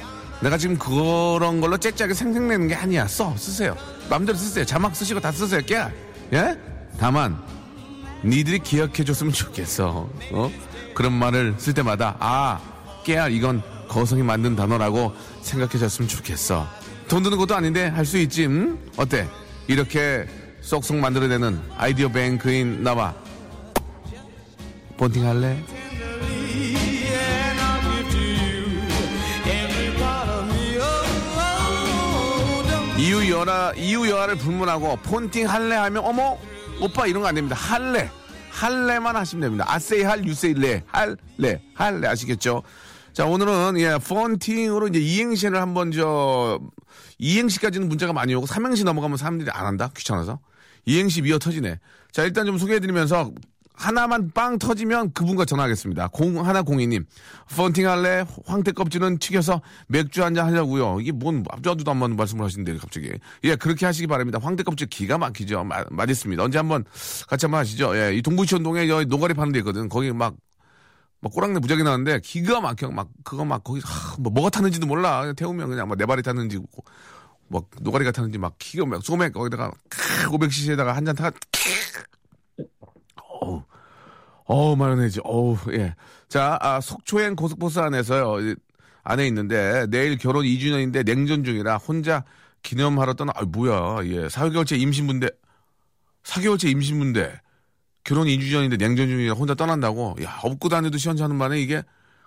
내가 0.40 0.56
지금 0.56 0.78
그런 0.78 1.60
걸로 1.60 1.76
째짜게 1.76 2.14
생생내는 2.14 2.68
게 2.68 2.74
아니야. 2.74 3.06
써, 3.06 3.36
쓰세요. 3.36 3.76
마음대로 4.08 4.38
쓰세요. 4.38 4.64
자막 4.64 4.96
쓰시고 4.96 5.20
다 5.20 5.30
쓰세요. 5.30 5.60
깨알. 5.60 5.92
예? 6.32 6.58
다만 6.98 7.38
니들이 8.24 8.58
기억해줬으면 8.60 9.32
좋겠어. 9.32 10.08
어? 10.32 10.52
그런 10.94 11.12
말을 11.12 11.54
쓸 11.58 11.74
때마다 11.74 12.16
아 12.18 12.60
깨알 13.04 13.32
이건 13.32 13.62
거성이 13.88 14.22
만든 14.22 14.56
단어라고 14.56 15.12
생각해줬으면 15.42 16.08
좋겠어. 16.08 16.66
돈 17.08 17.22
드는 17.22 17.38
것도 17.38 17.54
아닌데 17.54 17.86
할 17.88 18.04
수 18.04 18.18
있지. 18.18 18.46
응? 18.46 18.78
어때? 18.96 19.26
이렇게 19.66 20.26
쏙쏙 20.60 20.96
만들어내는 20.96 21.60
아이디어 21.76 22.08
뱅크인 22.08 22.82
나와 22.82 23.14
본팅 24.96 25.26
할래? 25.26 25.62
이유 32.98 33.30
여하 33.30 33.72
이유 33.76 34.08
여하를 34.10 34.36
불문하고 34.36 34.96
폰팅 34.96 35.48
할래 35.48 35.76
하면 35.76 36.04
어머 36.04 36.36
오빠 36.80 37.06
이런 37.06 37.22
거 37.22 37.28
안 37.28 37.34
됩니다. 37.34 37.56
할래. 37.56 38.10
할래만 38.50 39.14
하시면 39.16 39.42
됩니다. 39.42 39.64
아세이 39.68 40.02
할, 40.02 40.24
유세이 40.24 40.54
레. 40.54 40.82
할래. 40.86 41.60
할래. 41.74 42.08
아시겠죠? 42.08 42.62
자, 43.12 43.24
오늘은, 43.26 43.78
예, 43.78 43.98
폰팅으로 43.98 44.88
이제 44.88 44.98
이행시를 45.00 45.60
한번 45.60 45.90
저, 45.92 46.60
이행시까지는 47.18 47.88
문자가 47.88 48.12
많이 48.12 48.34
오고, 48.34 48.46
삼행시 48.46 48.84
넘어가면 48.84 49.16
사람들이 49.16 49.50
안 49.50 49.66
한다? 49.66 49.90
귀찮아서. 49.96 50.38
이행시 50.86 51.22
미어 51.22 51.38
터지네. 51.38 51.78
자, 52.12 52.24
일단 52.24 52.46
좀 52.46 52.58
소개해드리면서, 52.58 53.32
하나만 53.78 54.32
빵 54.34 54.58
터지면 54.58 55.12
그분과 55.12 55.44
전화하겠습니다. 55.44 56.08
공, 56.08 56.44
하나 56.44 56.62
공이님. 56.62 57.04
펀팅 57.56 57.88
할래? 57.88 58.24
황태 58.44 58.72
껍질은 58.72 59.18
튀겨서 59.18 59.62
맥주 59.86 60.24
한잔 60.24 60.46
하려고요. 60.46 61.00
이게 61.00 61.12
뭔, 61.12 61.44
앞자두도 61.48 61.88
한번 61.88 62.16
말씀을 62.16 62.44
하시는데, 62.44 62.76
갑자기. 62.78 63.12
예, 63.44 63.54
그렇게 63.54 63.86
하시기 63.86 64.08
바랍니다. 64.08 64.40
황태 64.42 64.64
껍질 64.64 64.88
기가 64.88 65.16
막히죠. 65.16 65.62
마, 65.62 65.84
맛있습니다. 65.90 66.42
언제 66.42 66.58
한번 66.58 66.84
같이 67.28 67.46
한번 67.46 67.60
하시죠. 67.60 67.96
예, 67.96 68.14
이 68.16 68.22
동부이촌동에 68.22 68.88
여기 68.88 69.06
노가리 69.06 69.34
파는 69.34 69.52
데 69.52 69.60
있거든. 69.60 69.88
거기 69.88 70.12
막, 70.12 70.34
막 71.20 71.32
꼬랑내 71.32 71.60
무지하게 71.60 71.84
나왔는데 71.84 72.20
기가 72.20 72.60
막혀 72.60 72.90
막 72.90 73.08
그거 73.24 73.44
막 73.44 73.62
거기 73.64 73.80
하, 73.84 74.16
뭐 74.18 74.32
뭐가 74.32 74.50
탔는지도 74.50 74.86
몰라 74.86 75.32
태우면 75.32 75.68
그냥 75.68 75.88
막내 75.88 76.06
발이 76.06 76.22
탔는지 76.22 76.60
막 77.48 77.64
노가리가 77.80 78.12
탔는지 78.12 78.38
막 78.38 78.54
기가 78.58 78.86
막 78.86 79.02
소맥 79.04 79.32
거기다가 79.32 79.72
500cc에다가 80.30 80.92
한 80.92 81.04
잔 81.04 81.16
타. 81.16 81.30
어우 83.40 83.62
어우 84.48 84.76
마요네즈 84.76 85.20
어우 85.24 85.56
예 85.72 85.94
자 86.28 86.58
아, 86.60 86.80
속초행 86.80 87.36
고속버스 87.36 87.78
안에서요 87.78 88.40
이- 88.40 88.54
안에 89.02 89.26
있는데 89.28 89.86
내일 89.88 90.18
결혼 90.18 90.44
2주년인데 90.44 91.02
냉전 91.04 91.42
중이라 91.42 91.76
혼자 91.78 92.24
기념하러 92.62 93.14
떠나 93.14 93.32
아 93.34 93.44
뭐야 93.46 94.04
예 94.04 94.28
4개월째 94.28 94.78
임신분데 94.78 95.28
4개월째 96.24 96.68
임신분데 96.70 97.40
결혼 98.04 98.26
2주 98.28 98.50
전인데 98.52 98.76
냉전 98.78 99.08
중이라 99.08 99.34
혼자 99.34 99.54
떠난다고? 99.54 100.16
야, 100.22 100.38
업고 100.42 100.68
다녀도 100.70 100.98
시원찮은 100.98 101.36
만에 101.36 101.60
이게 101.60 101.82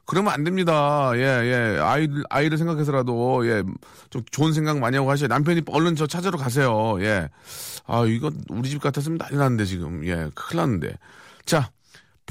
그러면 0.05 0.33
안 0.33 0.43
됩니다. 0.43 1.11
예, 1.15 1.21
예. 1.21 1.79
아이들, 1.79 2.23
아이를 2.29 2.57
생각해서라도, 2.57 3.47
예, 3.47 3.63
좀 4.09 4.23
좋은 4.31 4.53
생각 4.53 4.79
많이 4.79 4.97
하고 4.97 5.09
하셔야 5.11 5.27
남편이 5.29 5.61
얼른 5.67 5.95
저 5.95 6.05
찾으러 6.07 6.37
가세요. 6.37 6.97
예. 7.01 7.29
아, 7.87 8.03
이거 8.05 8.31
우리 8.49 8.69
집 8.69 8.81
같았으면 8.81 9.17
난리 9.19 9.37
났는데, 9.37 9.65
지금. 9.65 10.05
예, 10.05 10.29
큰일 10.35 10.57
났는데. 10.57 10.97
자, 11.45 11.71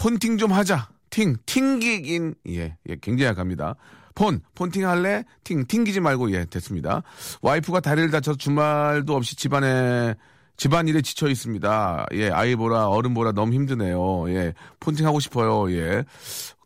폰팅 0.01 0.39
좀 0.39 0.51
하자. 0.53 0.89
팅, 1.11 1.37
팅기긴, 1.45 2.35
예, 2.49 2.75
예, 2.89 2.97
굉장히 3.03 3.29
약합니다. 3.29 3.75
폰, 4.15 4.41
폰팅 4.55 4.89
할래? 4.89 5.25
팅, 5.45 5.67
팅기지 5.67 6.01
말고, 6.01 6.33
예, 6.33 6.47
됐습니다. 6.47 7.03
와이프가 7.43 7.81
다리를 7.81 8.11
다쳐서 8.11 8.39
주말도 8.39 9.15
없이 9.15 9.37
집안에, 9.37 10.15
집안일에 10.57 11.03
지쳐 11.03 11.29
있습니다. 11.29 12.07
예, 12.15 12.31
아이 12.31 12.57
보라, 12.57 12.89
어른 12.89 13.13
보라 13.13 13.33
너무 13.33 13.53
힘드네요. 13.53 14.31
예, 14.31 14.55
폰팅 14.81 15.05
하고 15.07 15.21
싶어요. 15.21 15.71
예. 15.73 16.05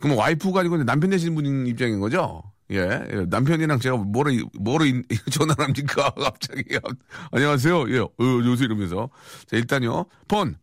그럼 0.01 0.17
와이프가 0.17 0.61
아니고 0.61 0.85
남편 0.85 1.11
되시는 1.11 1.35
분 1.35 1.67
입장인 1.67 1.99
거죠? 1.99 2.43
예, 2.71 2.77
예, 2.79 3.27
남편이랑 3.29 3.81
제가 3.81 3.97
뭐로, 3.97 4.31
이- 4.31 4.45
뭐로 4.61 4.85
이- 4.87 5.03
전화를 5.33 5.65
합니까? 5.65 6.11
갑자기. 6.17 6.63
안녕하세요. 7.33 7.91
예, 7.91 7.99
어, 7.99 8.11
요새 8.21 8.65
이러면서. 8.67 9.11
자, 9.47 9.57
일단요. 9.57 10.07
폰. 10.29 10.57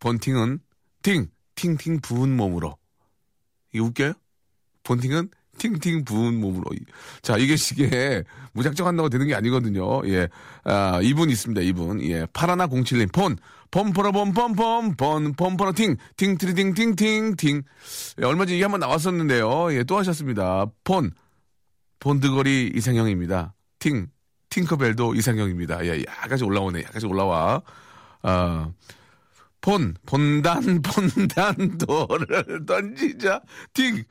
폰팅은 0.00 0.60
팅, 1.02 1.28
팅팅 1.58 2.00
부은 2.00 2.36
몸으로. 2.36 2.76
이게 3.72 3.80
웃겨요? 3.80 4.12
본팅은 4.84 5.28
팅팅 5.58 6.04
부은 6.04 6.40
몸으로. 6.40 6.70
자, 7.20 7.36
이게 7.36 7.56
시계 7.56 8.22
무작정 8.52 8.86
한다고 8.86 9.08
되는 9.08 9.26
게 9.26 9.34
아니거든요. 9.34 10.06
예. 10.08 10.28
아, 10.62 11.00
이분 11.02 11.30
있습니다, 11.30 11.60
이분. 11.62 12.00
예. 12.04 12.26
파라나 12.32 12.68
07님. 12.68 13.12
폰. 13.12 13.36
펌퍼라 13.72 14.12
펌펌펌 14.12 14.96
번 14.96 15.34
펌퍼라 15.34 15.72
팅. 15.72 15.96
팅 16.16 16.38
트리팅 16.38 16.74
팅팅 16.74 17.34
팅. 17.34 17.62
예, 18.20 18.24
얼마 18.24 18.46
전에 18.46 18.54
이게 18.54 18.64
한번 18.64 18.78
나왔었는데요. 18.80 19.74
예, 19.74 19.82
또 19.82 19.98
하셨습니다. 19.98 20.66
폰. 20.84 21.10
본드거리 21.98 22.72
이상형입니다. 22.76 23.52
팅. 23.80 24.06
팅커벨도 24.50 25.16
이상형입니다. 25.16 25.84
예, 25.86 26.04
약간씩 26.06 26.46
올라오네. 26.46 26.84
약간씩 26.84 27.10
올라와. 27.10 27.62
아, 28.22 28.70
폰, 29.60 29.94
본단, 30.06 30.62
본단, 30.82 31.78
돌을 31.78 32.64
던지자. 32.66 33.40
팅, 33.74 34.04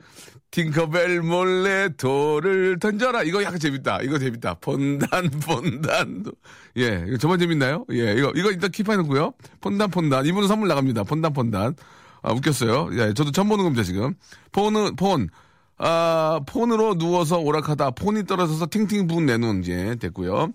팅커벨 0.50 1.22
몰래 1.22 1.88
돌을 1.96 2.78
던져라. 2.78 3.22
이거 3.22 3.42
약간 3.42 3.58
재밌다. 3.58 4.02
이거 4.02 4.18
재밌다. 4.18 4.54
본단, 4.60 5.30
본단. 5.30 6.22
도- 6.22 6.32
예, 6.76 7.04
이거 7.06 7.16
저만 7.16 7.38
재밌나요? 7.38 7.84
예, 7.92 8.12
이거, 8.14 8.32
이거 8.36 8.50
일단 8.50 8.70
킵해놓고요. 8.70 9.34
폰단, 9.60 9.90
폰단. 9.90 10.26
이분은 10.26 10.48
선물 10.48 10.68
나갑니다. 10.68 11.04
폰단, 11.04 11.32
폰단. 11.32 11.74
아, 12.22 12.32
웃겼어요. 12.32 12.90
예, 12.92 13.14
저도 13.14 13.30
처음 13.30 13.48
보는 13.48 13.64
겁니다, 13.64 13.82
지금. 13.84 14.14
폰은, 14.52 14.96
폰. 14.96 15.28
아, 15.78 16.40
폰으로 16.46 16.98
누워서 16.98 17.38
오락하다 17.38 17.92
폰이 17.92 18.24
떨어져서 18.26 18.66
팅팅 18.66 19.06
부은 19.06 19.26
내눈, 19.26 19.64
예, 19.66 19.94
됐고요. 19.94 20.52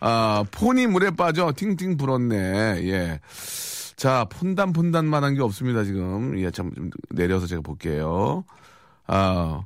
아, 0.00 0.44
폰이 0.50 0.86
물에 0.86 1.10
빠져 1.12 1.52
팅팅 1.56 1.96
불었네. 1.96 2.36
예. 2.88 3.20
자, 3.96 4.26
폰단 4.30 4.72
폰단만 4.72 5.24
한 5.24 5.34
게 5.34 5.40
없습니다, 5.42 5.84
지금. 5.84 6.38
예, 6.38 6.50
참, 6.50 6.72
좀 6.74 6.90
내려서 7.10 7.46
제가 7.46 7.62
볼게요. 7.62 8.44
아, 9.06 9.64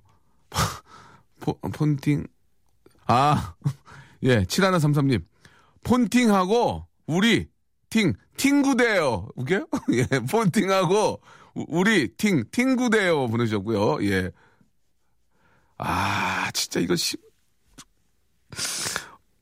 폰, 1.40 1.54
폰팅. 1.72 2.26
아, 3.06 3.54
예, 4.22 4.44
7133님. 4.44 5.24
폰팅하고, 5.82 6.86
우리, 7.06 7.48
팅, 7.88 8.12
팅구대요. 8.36 9.28
웃겨요? 9.34 9.66
예, 9.94 10.04
폰팅하고, 10.30 11.20
우- 11.54 11.64
우리, 11.68 12.14
팅, 12.16 12.44
팅구대요. 12.52 13.26
보내주셨고요. 13.28 14.04
예. 14.08 14.30
아, 15.78 16.50
진짜 16.52 16.78
이거 16.78 16.94
심, 16.94 17.18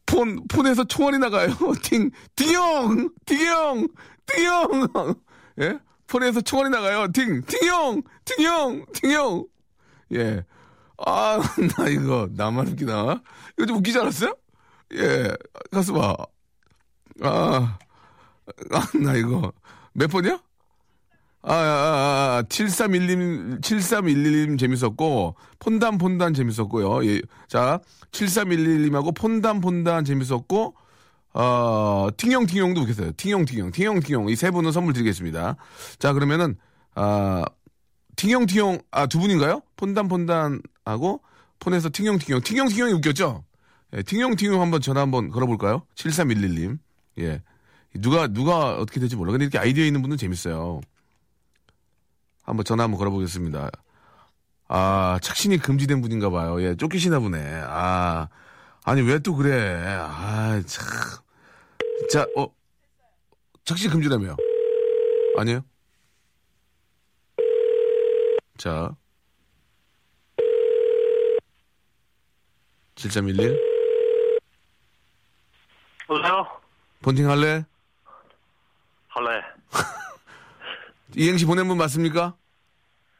폰, 0.06 0.46
폰에서 0.48 0.84
총알이 0.84 1.18
나가요. 1.18 1.50
팅, 1.82 2.10
팅형! 2.36 3.10
팅형! 3.26 3.88
팅형! 4.28 5.14
예? 5.60 5.78
폰에서 6.06 6.40
총알이 6.40 6.70
나가요. 6.70 7.08
팅, 7.12 7.42
팅형! 7.42 8.02
팅형! 8.24 8.86
팅형! 8.92 9.46
예. 10.14 10.44
아, 11.06 11.38
나 11.76 11.88
이거, 11.88 12.28
나만 12.32 12.68
웃기나? 12.68 13.22
이거 13.56 13.66
좀 13.66 13.76
웃기지 13.78 13.98
않았어요? 13.98 14.34
예. 14.94 15.30
가수 15.70 15.92
봐. 15.92 16.16
아, 17.22 17.78
아, 18.72 18.98
나 19.02 19.14
이거. 19.14 19.52
몇 19.92 20.08
번이야? 20.10 20.40
아, 21.42 21.52
아, 21.52 21.56
아, 21.56 22.36
아, 22.38 22.42
7311님, 22.42 23.60
7311님 23.60 24.58
재밌었고, 24.58 25.36
폰단, 25.60 25.98
폰단 25.98 26.34
재밌었고요. 26.34 27.04
예. 27.06 27.22
자, 27.48 27.80
7311님하고 28.12 29.14
폰단, 29.14 29.60
폰단 29.60 30.04
재밌었고, 30.04 30.74
어, 31.40 32.08
팅용, 32.16 32.46
팅용도 32.46 32.80
웃겼어요. 32.80 33.12
팅용, 33.12 33.44
팅용, 33.44 33.70
팅용, 33.70 34.00
팅용. 34.00 34.28
이 34.28 34.34
세 34.34 34.50
분은 34.50 34.72
선물 34.72 34.92
드리겠습니다. 34.92 35.54
자, 36.00 36.12
그러면은, 36.12 36.56
아, 36.96 37.44
팅용, 38.16 38.46
팅용, 38.46 38.80
아, 38.90 39.06
두 39.06 39.20
분인가요? 39.20 39.62
폰단, 39.76 40.08
폰단하고, 40.08 41.20
폰에서 41.60 41.90
팅용, 41.90 42.18
팅용. 42.18 42.40
팅용, 42.40 42.66
팅용이 42.68 42.92
웃겼죠? 42.94 43.44
예, 43.94 44.02
팅용, 44.02 44.34
팅용 44.34 44.60
한번 44.60 44.80
전화 44.80 45.00
한번 45.00 45.30
걸어볼까요? 45.30 45.82
7311님. 45.94 46.78
예. 47.20 47.40
누가, 47.94 48.26
누가 48.26 48.76
어떻게 48.76 48.98
될지 48.98 49.14
몰라. 49.14 49.30
근데 49.30 49.44
이렇게 49.44 49.58
아이디어 49.58 49.84
있는 49.84 50.02
분은 50.02 50.16
재밌어요. 50.16 50.80
한번 52.42 52.64
전화 52.64 52.82
한번 52.84 52.98
걸어보겠습니다. 52.98 53.70
아, 54.68 55.18
착신이 55.22 55.58
금지된 55.58 56.00
분인가 56.02 56.30
봐요. 56.30 56.60
예, 56.62 56.74
쫓기시나 56.74 57.20
보네. 57.20 57.62
아, 57.64 58.28
아니, 58.84 59.02
왜 59.02 59.20
또 59.20 59.36
그래. 59.36 59.84
아, 60.00 60.60
참. 60.66 60.84
자, 62.06 62.26
어, 62.36 62.46
착신 63.64 63.90
금지라며. 63.90 64.36
아니에요? 65.36 65.64
자. 68.56 68.94
7311. 72.96 73.56
여보세요? 76.10 76.60
본팅 77.02 77.28
할래? 77.30 77.64
할래. 79.08 79.42
이행시 81.16 81.44
보낸 81.44 81.68
분 81.68 81.76
맞습니까? 81.78 82.34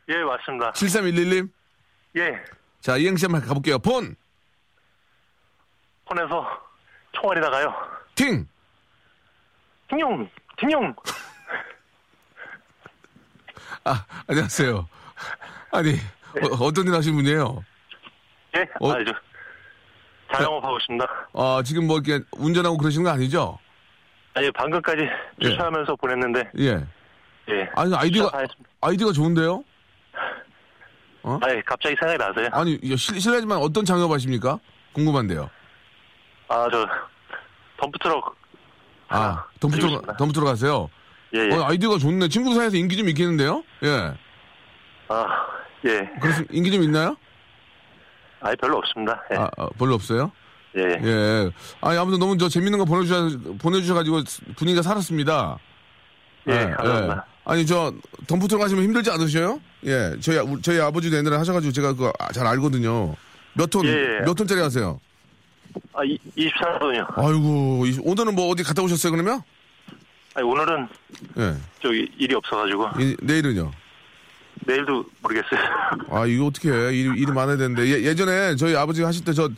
예, 0.08 0.16
맞습니다. 0.24 0.72
7311님. 0.72 1.50
예, 2.16 2.32
자, 2.80 2.96
이행시 2.96 3.26
한번 3.26 3.42
가볼게요. 3.42 3.78
폰, 3.78 4.16
폰에서 6.06 6.66
총알이 7.12 7.40
나가요. 7.40 7.72
팅, 8.14 8.48
팅용, 9.88 10.28
팅용. 10.58 10.94
아, 13.84 14.04
안녕하세요. 14.26 14.86
아니, 15.72 15.94
어, 16.60 16.72
떤일 16.72 16.94
하시는 16.94 17.16
분이에요? 17.16 17.64
예, 18.56 18.66
어? 18.80 18.92
아주 18.92 19.12
자영업하고 20.32 20.76
있습니다. 20.78 21.06
아, 21.34 21.62
지금 21.64 21.86
뭐 21.86 21.98
이렇게 21.98 22.24
운전하고 22.32 22.76
그러시는 22.76 23.04
거 23.04 23.10
아니죠? 23.10 23.58
아니, 24.34 24.50
방금까지 24.52 25.08
주차하면서 25.40 25.96
보냈는데, 25.96 26.50
예. 26.58 26.86
예. 27.50 27.70
아니, 27.74 27.94
아이디가. 27.94 28.30
아이디가 28.80 29.12
좋은데요? 29.12 29.64
아니, 31.42 31.62
갑자기 31.64 31.96
생각이 31.98 32.18
나서요. 32.18 32.48
아니, 32.52 32.78
실, 32.96 33.20
실례지만 33.20 33.58
어떤 33.58 33.84
장업 33.84 34.10
하십니까? 34.10 34.58
궁금한데요. 34.92 35.48
아, 36.48 36.68
저, 36.70 36.86
덤프트럭. 37.78 38.36
아, 39.08 39.18
하나 39.20 39.46
덤프 39.60 39.76
드리고 39.76 39.88
쪽, 39.88 39.94
싶습니다. 39.96 40.16
덤프 40.16 40.32
들어가세요? 40.32 40.90
예, 41.34 41.40
예. 41.50 41.54
어, 41.54 41.64
아이디가 41.66 41.98
좋네. 41.98 42.28
친구 42.28 42.54
사이에서 42.54 42.76
인기 42.76 42.96
좀 42.96 43.08
있겠는데요? 43.08 43.62
예. 43.84 44.14
아, 45.08 45.26
예. 45.84 46.08
그래서 46.20 46.42
인기 46.50 46.70
좀 46.70 46.82
있나요? 46.82 47.16
아니, 48.40 48.56
별로 48.56 48.78
없습니다. 48.78 49.20
예. 49.32 49.36
아, 49.36 49.50
아, 49.56 49.68
별로 49.78 49.94
없어요? 49.94 50.30
예. 50.76 50.82
예. 51.02 51.50
아니, 51.80 51.98
아무튼 51.98 52.18
너무 52.18 52.36
저 52.38 52.48
재밌는 52.48 52.78
거 52.78 52.84
보내주셔, 52.84 53.28
보내주셔가지고 53.60 54.22
분위기가 54.56 54.82
살았습니다. 54.82 55.58
예, 56.48 56.70
감사합니다. 56.76 57.26
아니 57.44 57.64
저 57.66 57.92
덤프트럭 58.26 58.62
하시면 58.62 58.84
힘들지 58.84 59.10
않으셔요? 59.10 59.58
예, 59.84 60.14
저희 60.20 60.38
아- 60.38 60.44
저희 60.62 60.78
아버지도 60.80 61.16
옛날에 61.16 61.36
하셔가지고 61.36 61.72
제가 61.72 61.92
그거 61.94 62.12
아- 62.18 62.30
잘 62.32 62.46
알거든요. 62.46 63.14
몇 63.54 63.68
톤, 63.70 63.86
예, 63.86 63.90
예. 63.90 64.20
몇 64.24 64.34
톤짜리 64.34 64.60
하세요? 64.60 65.00
아, 65.94 66.04
이, 66.04 66.18
24분이요. 66.36 67.12
아이고, 67.16 67.84
이- 67.86 67.98
오늘은 68.02 68.34
뭐 68.34 68.48
어디 68.48 68.62
갔다 68.62 68.82
오셨어요, 68.82 69.12
그러면? 69.12 69.40
아니, 70.34 70.46
오늘은 70.46 70.88
예. 71.38 71.54
저기 71.82 72.08
일이 72.18 72.34
없어가지고 72.34 72.88
이- 73.00 73.16
내일은요? 73.22 73.70
내일도 74.66 75.04
모르겠어요. 75.22 75.60
아, 76.10 76.26
이거 76.26 76.46
어떻게 76.46 76.70
해. 76.70 76.92
일이, 76.94 77.20
일이 77.20 77.26
많아야 77.32 77.56
되는데. 77.56 77.86
예, 78.04 78.14
전에 78.14 78.56
저희 78.56 78.74
아버지 78.76 79.02
하실 79.02 79.24
때 79.24 79.32
저 79.32 79.48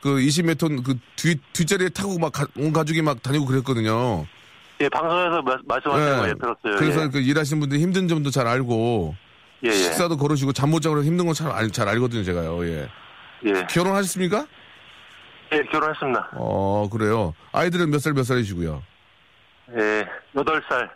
그 0.00 0.16
20몇 0.16 0.56
톤 0.56 0.82
그 0.82 0.96
뒤, 1.14 1.36
뒷자리에 1.52 1.90
타고 1.90 2.18
막온 2.18 2.72
가족이 2.72 3.02
막 3.02 3.22
다니고 3.22 3.44
그랬거든요. 3.44 4.24
예, 4.80 4.88
방송에서 4.88 5.42
마- 5.42 5.58
말씀하시는 5.66 6.16
거 6.18 6.28
예, 6.30 6.34
들었어요. 6.34 6.76
그래서 6.78 7.02
예. 7.04 7.08
그 7.08 7.18
일하시는 7.20 7.60
분들 7.60 7.78
힘든 7.78 8.08
점도 8.08 8.30
잘 8.30 8.46
알고 8.46 9.14
예, 9.66 9.68
예. 9.68 9.72
식사도 9.74 10.16
거르시고 10.16 10.54
잠 10.54 10.70
못 10.70 10.80
자고 10.80 11.04
힘든 11.04 11.26
건 11.26 11.34
잘 11.34 11.70
잘 11.70 11.86
알거든요, 11.88 12.24
제가요. 12.24 12.64
예. 12.66 12.88
예. 13.44 13.66
결혼하셨습니까? 13.68 14.46
예, 15.52 15.62
결혼했습니다. 15.64 16.30
어, 16.34 16.88
그래요. 16.90 17.34
아이들은 17.52 17.90
몇 17.90 17.98
살 17.98 18.12
몇 18.14 18.22
살이시고요? 18.24 18.82
예, 19.76 20.06
8살. 20.34 20.90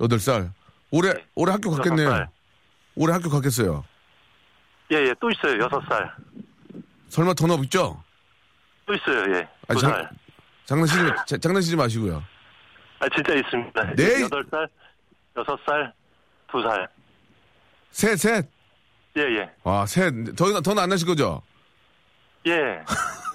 여덟 0.00 0.20
살. 0.20 0.50
올해 0.90 1.12
네. 1.14 1.24
올해 1.34 1.52
학교 1.52 1.70
갔겠네요. 1.70 2.06
여섯 2.08 2.16
살. 2.16 2.28
올해 2.96 3.12
학교 3.14 3.30
갔겠어요. 3.30 3.84
예, 4.92 4.96
예, 4.96 5.14
또 5.20 5.30
있어요. 5.30 5.58
6살. 5.66 6.10
설마 7.08 7.34
더 7.34 7.52
없죠? 7.54 8.02
또 8.86 8.94
있어요. 8.94 9.34
예. 9.34 9.48
아니, 9.68 9.80
2살. 9.80 9.80
장- 9.80 10.10
장난치지 10.66 11.02
마- 11.02 11.24
자- 11.24 11.36
장난치지 11.38 11.76
마시고요. 11.76 12.22
아, 13.00 13.08
진짜 13.14 13.34
있습니다. 13.34 13.94
네. 13.94 14.04
8살, 14.28 14.68
6살, 15.34 15.92
2살. 16.50 16.88
셋, 17.92 18.16
셋. 18.18 18.46
예, 19.16 19.22
예. 19.22 19.50
와, 19.62 19.86
셋. 19.86 20.12
더, 20.36 20.60
더는 20.60 20.82
안 20.82 20.88
나실 20.90 21.06
거죠? 21.06 21.42
예. 22.46 22.82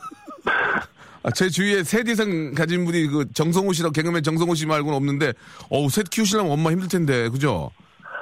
아, 1.23 1.31
제 1.31 1.49
주위에 1.49 1.83
셋 1.83 2.07
이상 2.09 2.53
가진 2.53 2.83
분이 2.83 3.07
그 3.07 3.31
정성호 3.33 3.71
씨라고 3.71 3.93
개그맨 3.93 4.23
정성호 4.23 4.55
씨 4.55 4.65
말고는 4.65 4.95
없는데, 4.95 5.33
어우, 5.69 5.89
셋 5.89 6.09
키우시려면 6.09 6.51
엄마 6.51 6.69
힘들 6.71 6.89
텐데, 6.89 7.29
그죠? 7.29 7.71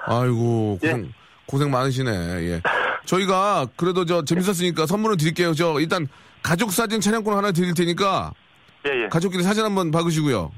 아이고, 0.06 0.78
고생, 0.80 1.06
예. 1.06 1.10
고생 1.48 1.72
많으시네, 1.72 2.12
예. 2.12 2.62
저희가 3.06 3.68
그래도 3.76 4.06
저 4.06 4.24
재밌었으니까 4.24 4.86
선물을 4.86 5.18
드릴게요. 5.18 5.56
저 5.56 5.80
일단 5.80 6.08
가족 6.44 6.72
사진 6.72 7.02
촬영권 7.02 7.36
하나 7.36 7.52
드릴 7.52 7.74
테니까, 7.74 8.34
예, 8.88 9.04
예. 9.04 9.10
가족끼리 9.10 9.42
사진 9.42 9.64
한번 9.64 9.90
박으시고요. 9.90 10.52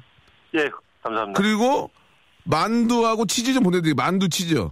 예, 0.56 0.70
감사합니다. 1.02 1.42
그리고 1.42 1.90
만두하고 2.44 3.26
치즈 3.26 3.54
좀 3.54 3.64
보내드릴게요. 3.64 3.96
만두 3.96 4.28
치즈. 4.28 4.68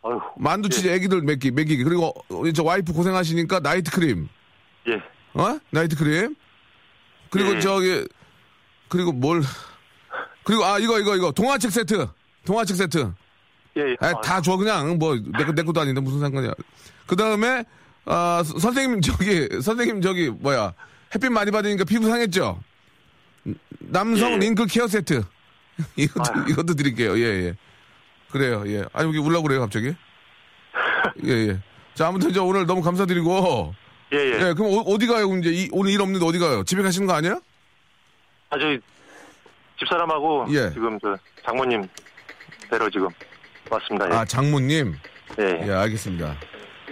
어휴. 0.00 0.20
만두 0.38 0.68
예. 0.72 0.74
치즈 0.74 0.88
애기들 0.88 1.20
먹기, 1.20 1.50
먹이기. 1.50 1.84
그리고 1.84 2.14
우리 2.30 2.54
저 2.54 2.62
와이프 2.62 2.94
고생하시니까 2.94 3.60
night 3.60 3.90
cream. 3.90 4.28
예. 4.88 4.94
어? 5.34 5.58
night 5.70 5.96
cream. 5.96 6.34
그리고 7.32 7.56
예. 7.56 7.60
저기 7.60 8.06
그리고 8.88 9.10
뭘 9.12 9.42
그리고 10.44 10.64
아 10.64 10.78
이거 10.78 11.00
이거 11.00 11.16
이거 11.16 11.32
동화책 11.32 11.70
세트. 11.72 12.06
동화책 12.44 12.76
세트. 12.76 13.12
예, 13.78 13.80
예. 13.80 13.96
아, 14.00 14.20
다 14.20 14.40
줘 14.42 14.56
그냥 14.56 14.98
뭐내거 14.98 15.52
내 15.52 15.62
것도 15.62 15.80
아닌데 15.80 16.00
무슨 16.00 16.20
상관이야. 16.20 16.52
그 17.06 17.16
다음에 17.16 17.64
아 18.04 18.42
서- 18.44 18.58
선생님 18.58 19.00
저기 19.00 19.48
선생님 19.62 20.02
저기 20.02 20.28
뭐야 20.28 20.74
햇빛 21.14 21.30
많이 21.30 21.50
받으니까 21.50 21.84
피부 21.84 22.06
상했죠. 22.08 22.60
남성 23.80 24.34
예. 24.34 24.36
링크 24.38 24.66
케어 24.66 24.86
세트. 24.86 25.24
이것도 25.96 26.32
아유. 26.34 26.44
이것도 26.50 26.74
드릴게요. 26.74 27.18
예 27.18 27.22
예. 27.46 27.56
그래요. 28.30 28.62
예. 28.66 28.84
아 28.92 29.02
여기 29.04 29.18
울라 29.18 29.40
그래요 29.40 29.60
갑자기. 29.60 29.94
예 31.24 31.30
예. 31.48 31.60
자 31.94 32.08
아무튼 32.08 32.32
저 32.32 32.42
오늘 32.44 32.66
너무 32.66 32.82
감사드리고 32.82 33.74
예, 34.12 34.16
예. 34.18 34.48
예, 34.48 34.52
그럼 34.54 34.82
어, 34.86 34.98
디 34.98 35.06
가요? 35.06 35.26
이제 35.38 35.50
이- 35.50 35.68
오늘 35.72 35.92
일 35.92 36.00
없는데 36.02 36.24
어디 36.26 36.38
가요? 36.38 36.62
집에 36.64 36.82
가시는 36.82 37.06
거 37.06 37.14
아니야? 37.14 37.38
아, 38.50 38.58
저희 38.58 38.78
집사람하고 39.78 40.46
예. 40.50 40.70
지금 40.72 40.98
저 41.00 41.16
장모님 41.46 41.88
뵈러 42.70 42.90
지금 42.90 43.08
왔습니다. 43.70 44.10
예. 44.10 44.14
아, 44.14 44.24
장모님. 44.24 44.94
예, 45.40 45.60
예, 45.66 45.72
알겠습니다. 45.72 46.36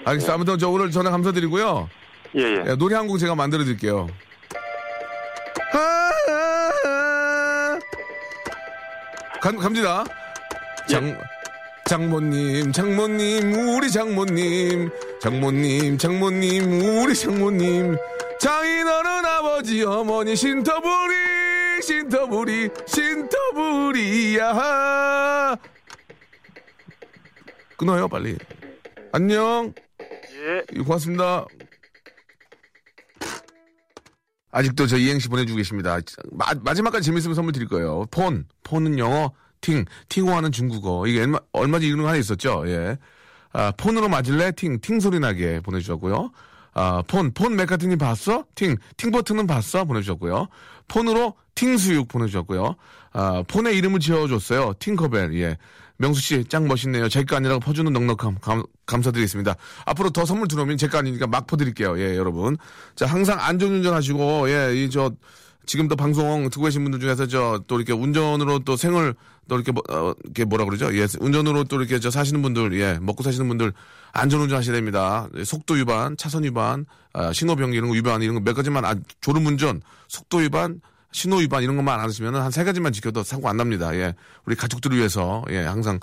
알겠습니다. 0.04 0.34
아무튼 0.34 0.58
저 0.58 0.70
오늘 0.70 0.90
전화 0.90 1.10
감사드리고요. 1.10 1.90
예, 2.36 2.40
예. 2.42 2.64
예, 2.68 2.74
노래 2.76 2.94
한 2.96 3.06
곡 3.06 3.18
제가 3.18 3.34
만들어 3.34 3.64
드릴게요. 3.64 4.08
아, 5.72 5.78
아, 5.78 6.70
아. 6.88 7.78
감, 9.42 9.56
갑니다. 9.58 10.04
장, 10.88 11.18
장모님, 11.86 12.72
장모님, 12.72 13.52
우리 13.76 13.90
장모님, 13.90 14.90
장모님, 15.20 15.98
장모님, 15.98 16.80
우리 17.02 17.14
장모님, 17.14 17.94
장인어른 18.40 19.26
아버지, 19.26 19.82
어머니, 19.84 20.34
신터부리, 20.34 21.14
신터부리, 21.82 22.70
신터부리야. 22.86 24.46
끊어요, 27.76 28.08
빨리. 28.08 28.38
안녕. 29.12 29.74
예. 30.00 30.64
예, 30.72 30.80
고맙습니다. 30.80 31.44
아직도 34.52 34.86
저 34.86 34.96
이행시 34.96 35.28
보내주고 35.28 35.58
계십니다. 35.58 35.98
마, 36.32 36.46
마지막까지 36.62 37.04
재밌으면 37.04 37.34
선물 37.34 37.52
드릴 37.52 37.68
거예요. 37.68 38.06
폰, 38.10 38.46
폰은 38.64 38.98
영어, 38.98 39.34
팅, 39.60 39.84
팅호하는 40.08 40.50
중국어. 40.50 41.06
이게 41.06 41.20
얼마, 41.20 41.38
얼마 41.52 41.78
전에 41.78 41.88
이런 41.88 42.00
거 42.00 42.08
하나 42.08 42.16
있었죠. 42.16 42.64
예. 42.68 42.96
아, 43.52 43.72
폰으로 43.76 44.08
맞을래? 44.08 44.52
팅, 44.52 44.80
팅 44.80 45.00
소리 45.00 45.18
나게 45.20 45.60
보내주셨고요. 45.60 46.30
아, 46.72 47.02
폰, 47.08 47.32
폰 47.32 47.56
맥카트니 47.56 47.96
봤어? 47.96 48.44
팅, 48.54 48.76
팅 48.96 49.10
버튼은 49.10 49.46
봤어? 49.46 49.84
보내주셨고요. 49.84 50.48
폰으로 50.88 51.34
팅수육 51.54 52.08
보내주셨고요. 52.08 52.76
아, 53.12 53.42
폰에 53.48 53.72
이름을 53.72 53.98
지어줬어요. 54.00 54.74
팅커벨, 54.78 55.34
예. 55.40 55.56
명수 55.98 56.20
씨, 56.22 56.44
짱 56.44 56.66
멋있네요. 56.66 57.08
제 57.10 57.24
거 57.24 57.36
아니라고 57.36 57.60
퍼주는 57.60 57.92
넉넉함, 57.92 58.36
감, 58.40 58.62
감사드리겠습니다. 58.86 59.56
앞으로 59.84 60.10
더 60.10 60.24
선물 60.24 60.48
들어오면 60.48 60.78
제 60.78 60.86
거 60.88 60.96
아니니까 60.98 61.26
막 61.26 61.46
퍼드릴게요. 61.46 61.98
예, 61.98 62.16
여러분. 62.16 62.56
자, 62.94 63.04
항상 63.06 63.38
안전운전 63.40 63.92
하시고, 63.92 64.48
예, 64.48 64.74
이, 64.76 64.88
저, 64.88 65.10
지금도 65.70 65.94
방송 65.94 66.50
듣고 66.50 66.64
계신 66.64 66.82
분들 66.82 66.98
중에서 66.98 67.28
저, 67.28 67.62
또 67.68 67.76
이렇게 67.76 67.92
운전으로 67.92 68.58
또 68.64 68.76
생을, 68.76 69.14
또 69.46 69.54
이렇게, 69.54 69.70
뭐, 69.70 69.84
어, 69.88 70.12
이렇게 70.24 70.44
뭐라 70.44 70.64
그러죠? 70.64 70.92
예, 70.96 71.06
운전으로 71.20 71.62
또 71.62 71.76
이렇게 71.76 72.00
저 72.00 72.10
사시는 72.10 72.42
분들, 72.42 72.72
예, 72.80 72.98
먹고 73.00 73.22
사시는 73.22 73.46
분들 73.46 73.72
안전 74.10 74.40
운전 74.40 74.58
하셔야 74.58 74.74
됩니다. 74.74 75.28
예, 75.36 75.44
속도 75.44 75.74
위반, 75.74 76.16
차선 76.16 76.42
위반, 76.42 76.86
아, 77.12 77.32
신호병 77.32 77.72
이런 77.72 77.86
거 77.86 77.94
위반 77.94 78.20
이런 78.20 78.34
거 78.34 78.40
몇 78.40 78.54
가지만, 78.54 78.84
아, 78.84 78.96
졸음 79.20 79.46
운전, 79.46 79.80
속도 80.08 80.38
위반, 80.38 80.80
신호 81.12 81.36
위반 81.36 81.62
이런 81.62 81.76
것만 81.76 82.00
안 82.00 82.04
하시면 82.04 82.34
한 82.34 82.50
세 82.50 82.64
가지만 82.64 82.92
지켜도 82.92 83.22
사고 83.22 83.48
안 83.48 83.56
납니다. 83.56 83.94
예. 83.94 84.16
우리 84.46 84.56
가족들을 84.56 84.96
위해서, 84.98 85.44
예, 85.50 85.58
항상 85.58 86.00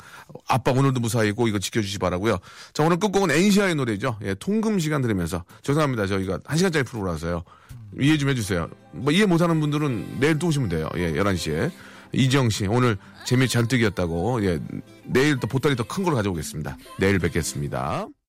아빠 0.48 0.72
오늘도 0.72 1.02
무사히 1.02 1.34
꼭 1.34 1.50
이거 1.50 1.60
지켜 1.60 1.82
주시 1.82 1.96
기 1.96 2.00
바라고요 2.00 2.38
자, 2.72 2.84
오늘 2.84 3.00
끝곡은 3.00 3.32
엔시아의 3.32 3.76
노래죠. 3.76 4.18
예, 4.24 4.34
통금 4.34 4.80
시간 4.80 5.02
들으면서. 5.02 5.44
죄송합니다. 5.62 6.08
저희가 6.08 6.40
한 6.46 6.56
시간짜리 6.58 6.86
프로라서요. 6.86 7.44
이해 8.00 8.18
좀 8.18 8.30
해주세요. 8.30 8.70
뭐 8.94 9.12
이해 9.12 9.26
못하는 9.26 9.60
분들은 9.60 10.20
내일 10.20 10.40
또 10.40 10.48
오시면 10.48 10.70
돼요. 10.70 10.90
예, 10.98 11.14
11시에. 11.14 11.72
이지영 12.14 12.50
씨, 12.50 12.68
오늘 12.68 12.98
재미 13.26 13.48
잔뜩이었다고. 13.48 14.44
예, 14.46 14.60
내일 15.06 15.40
또 15.40 15.48
보따리 15.48 15.76
더 15.76 15.84
큰 15.84 16.04
걸 16.04 16.14
가져오겠습니다. 16.16 16.78
내일 17.00 17.20
뵙겠습니다. 17.20 18.08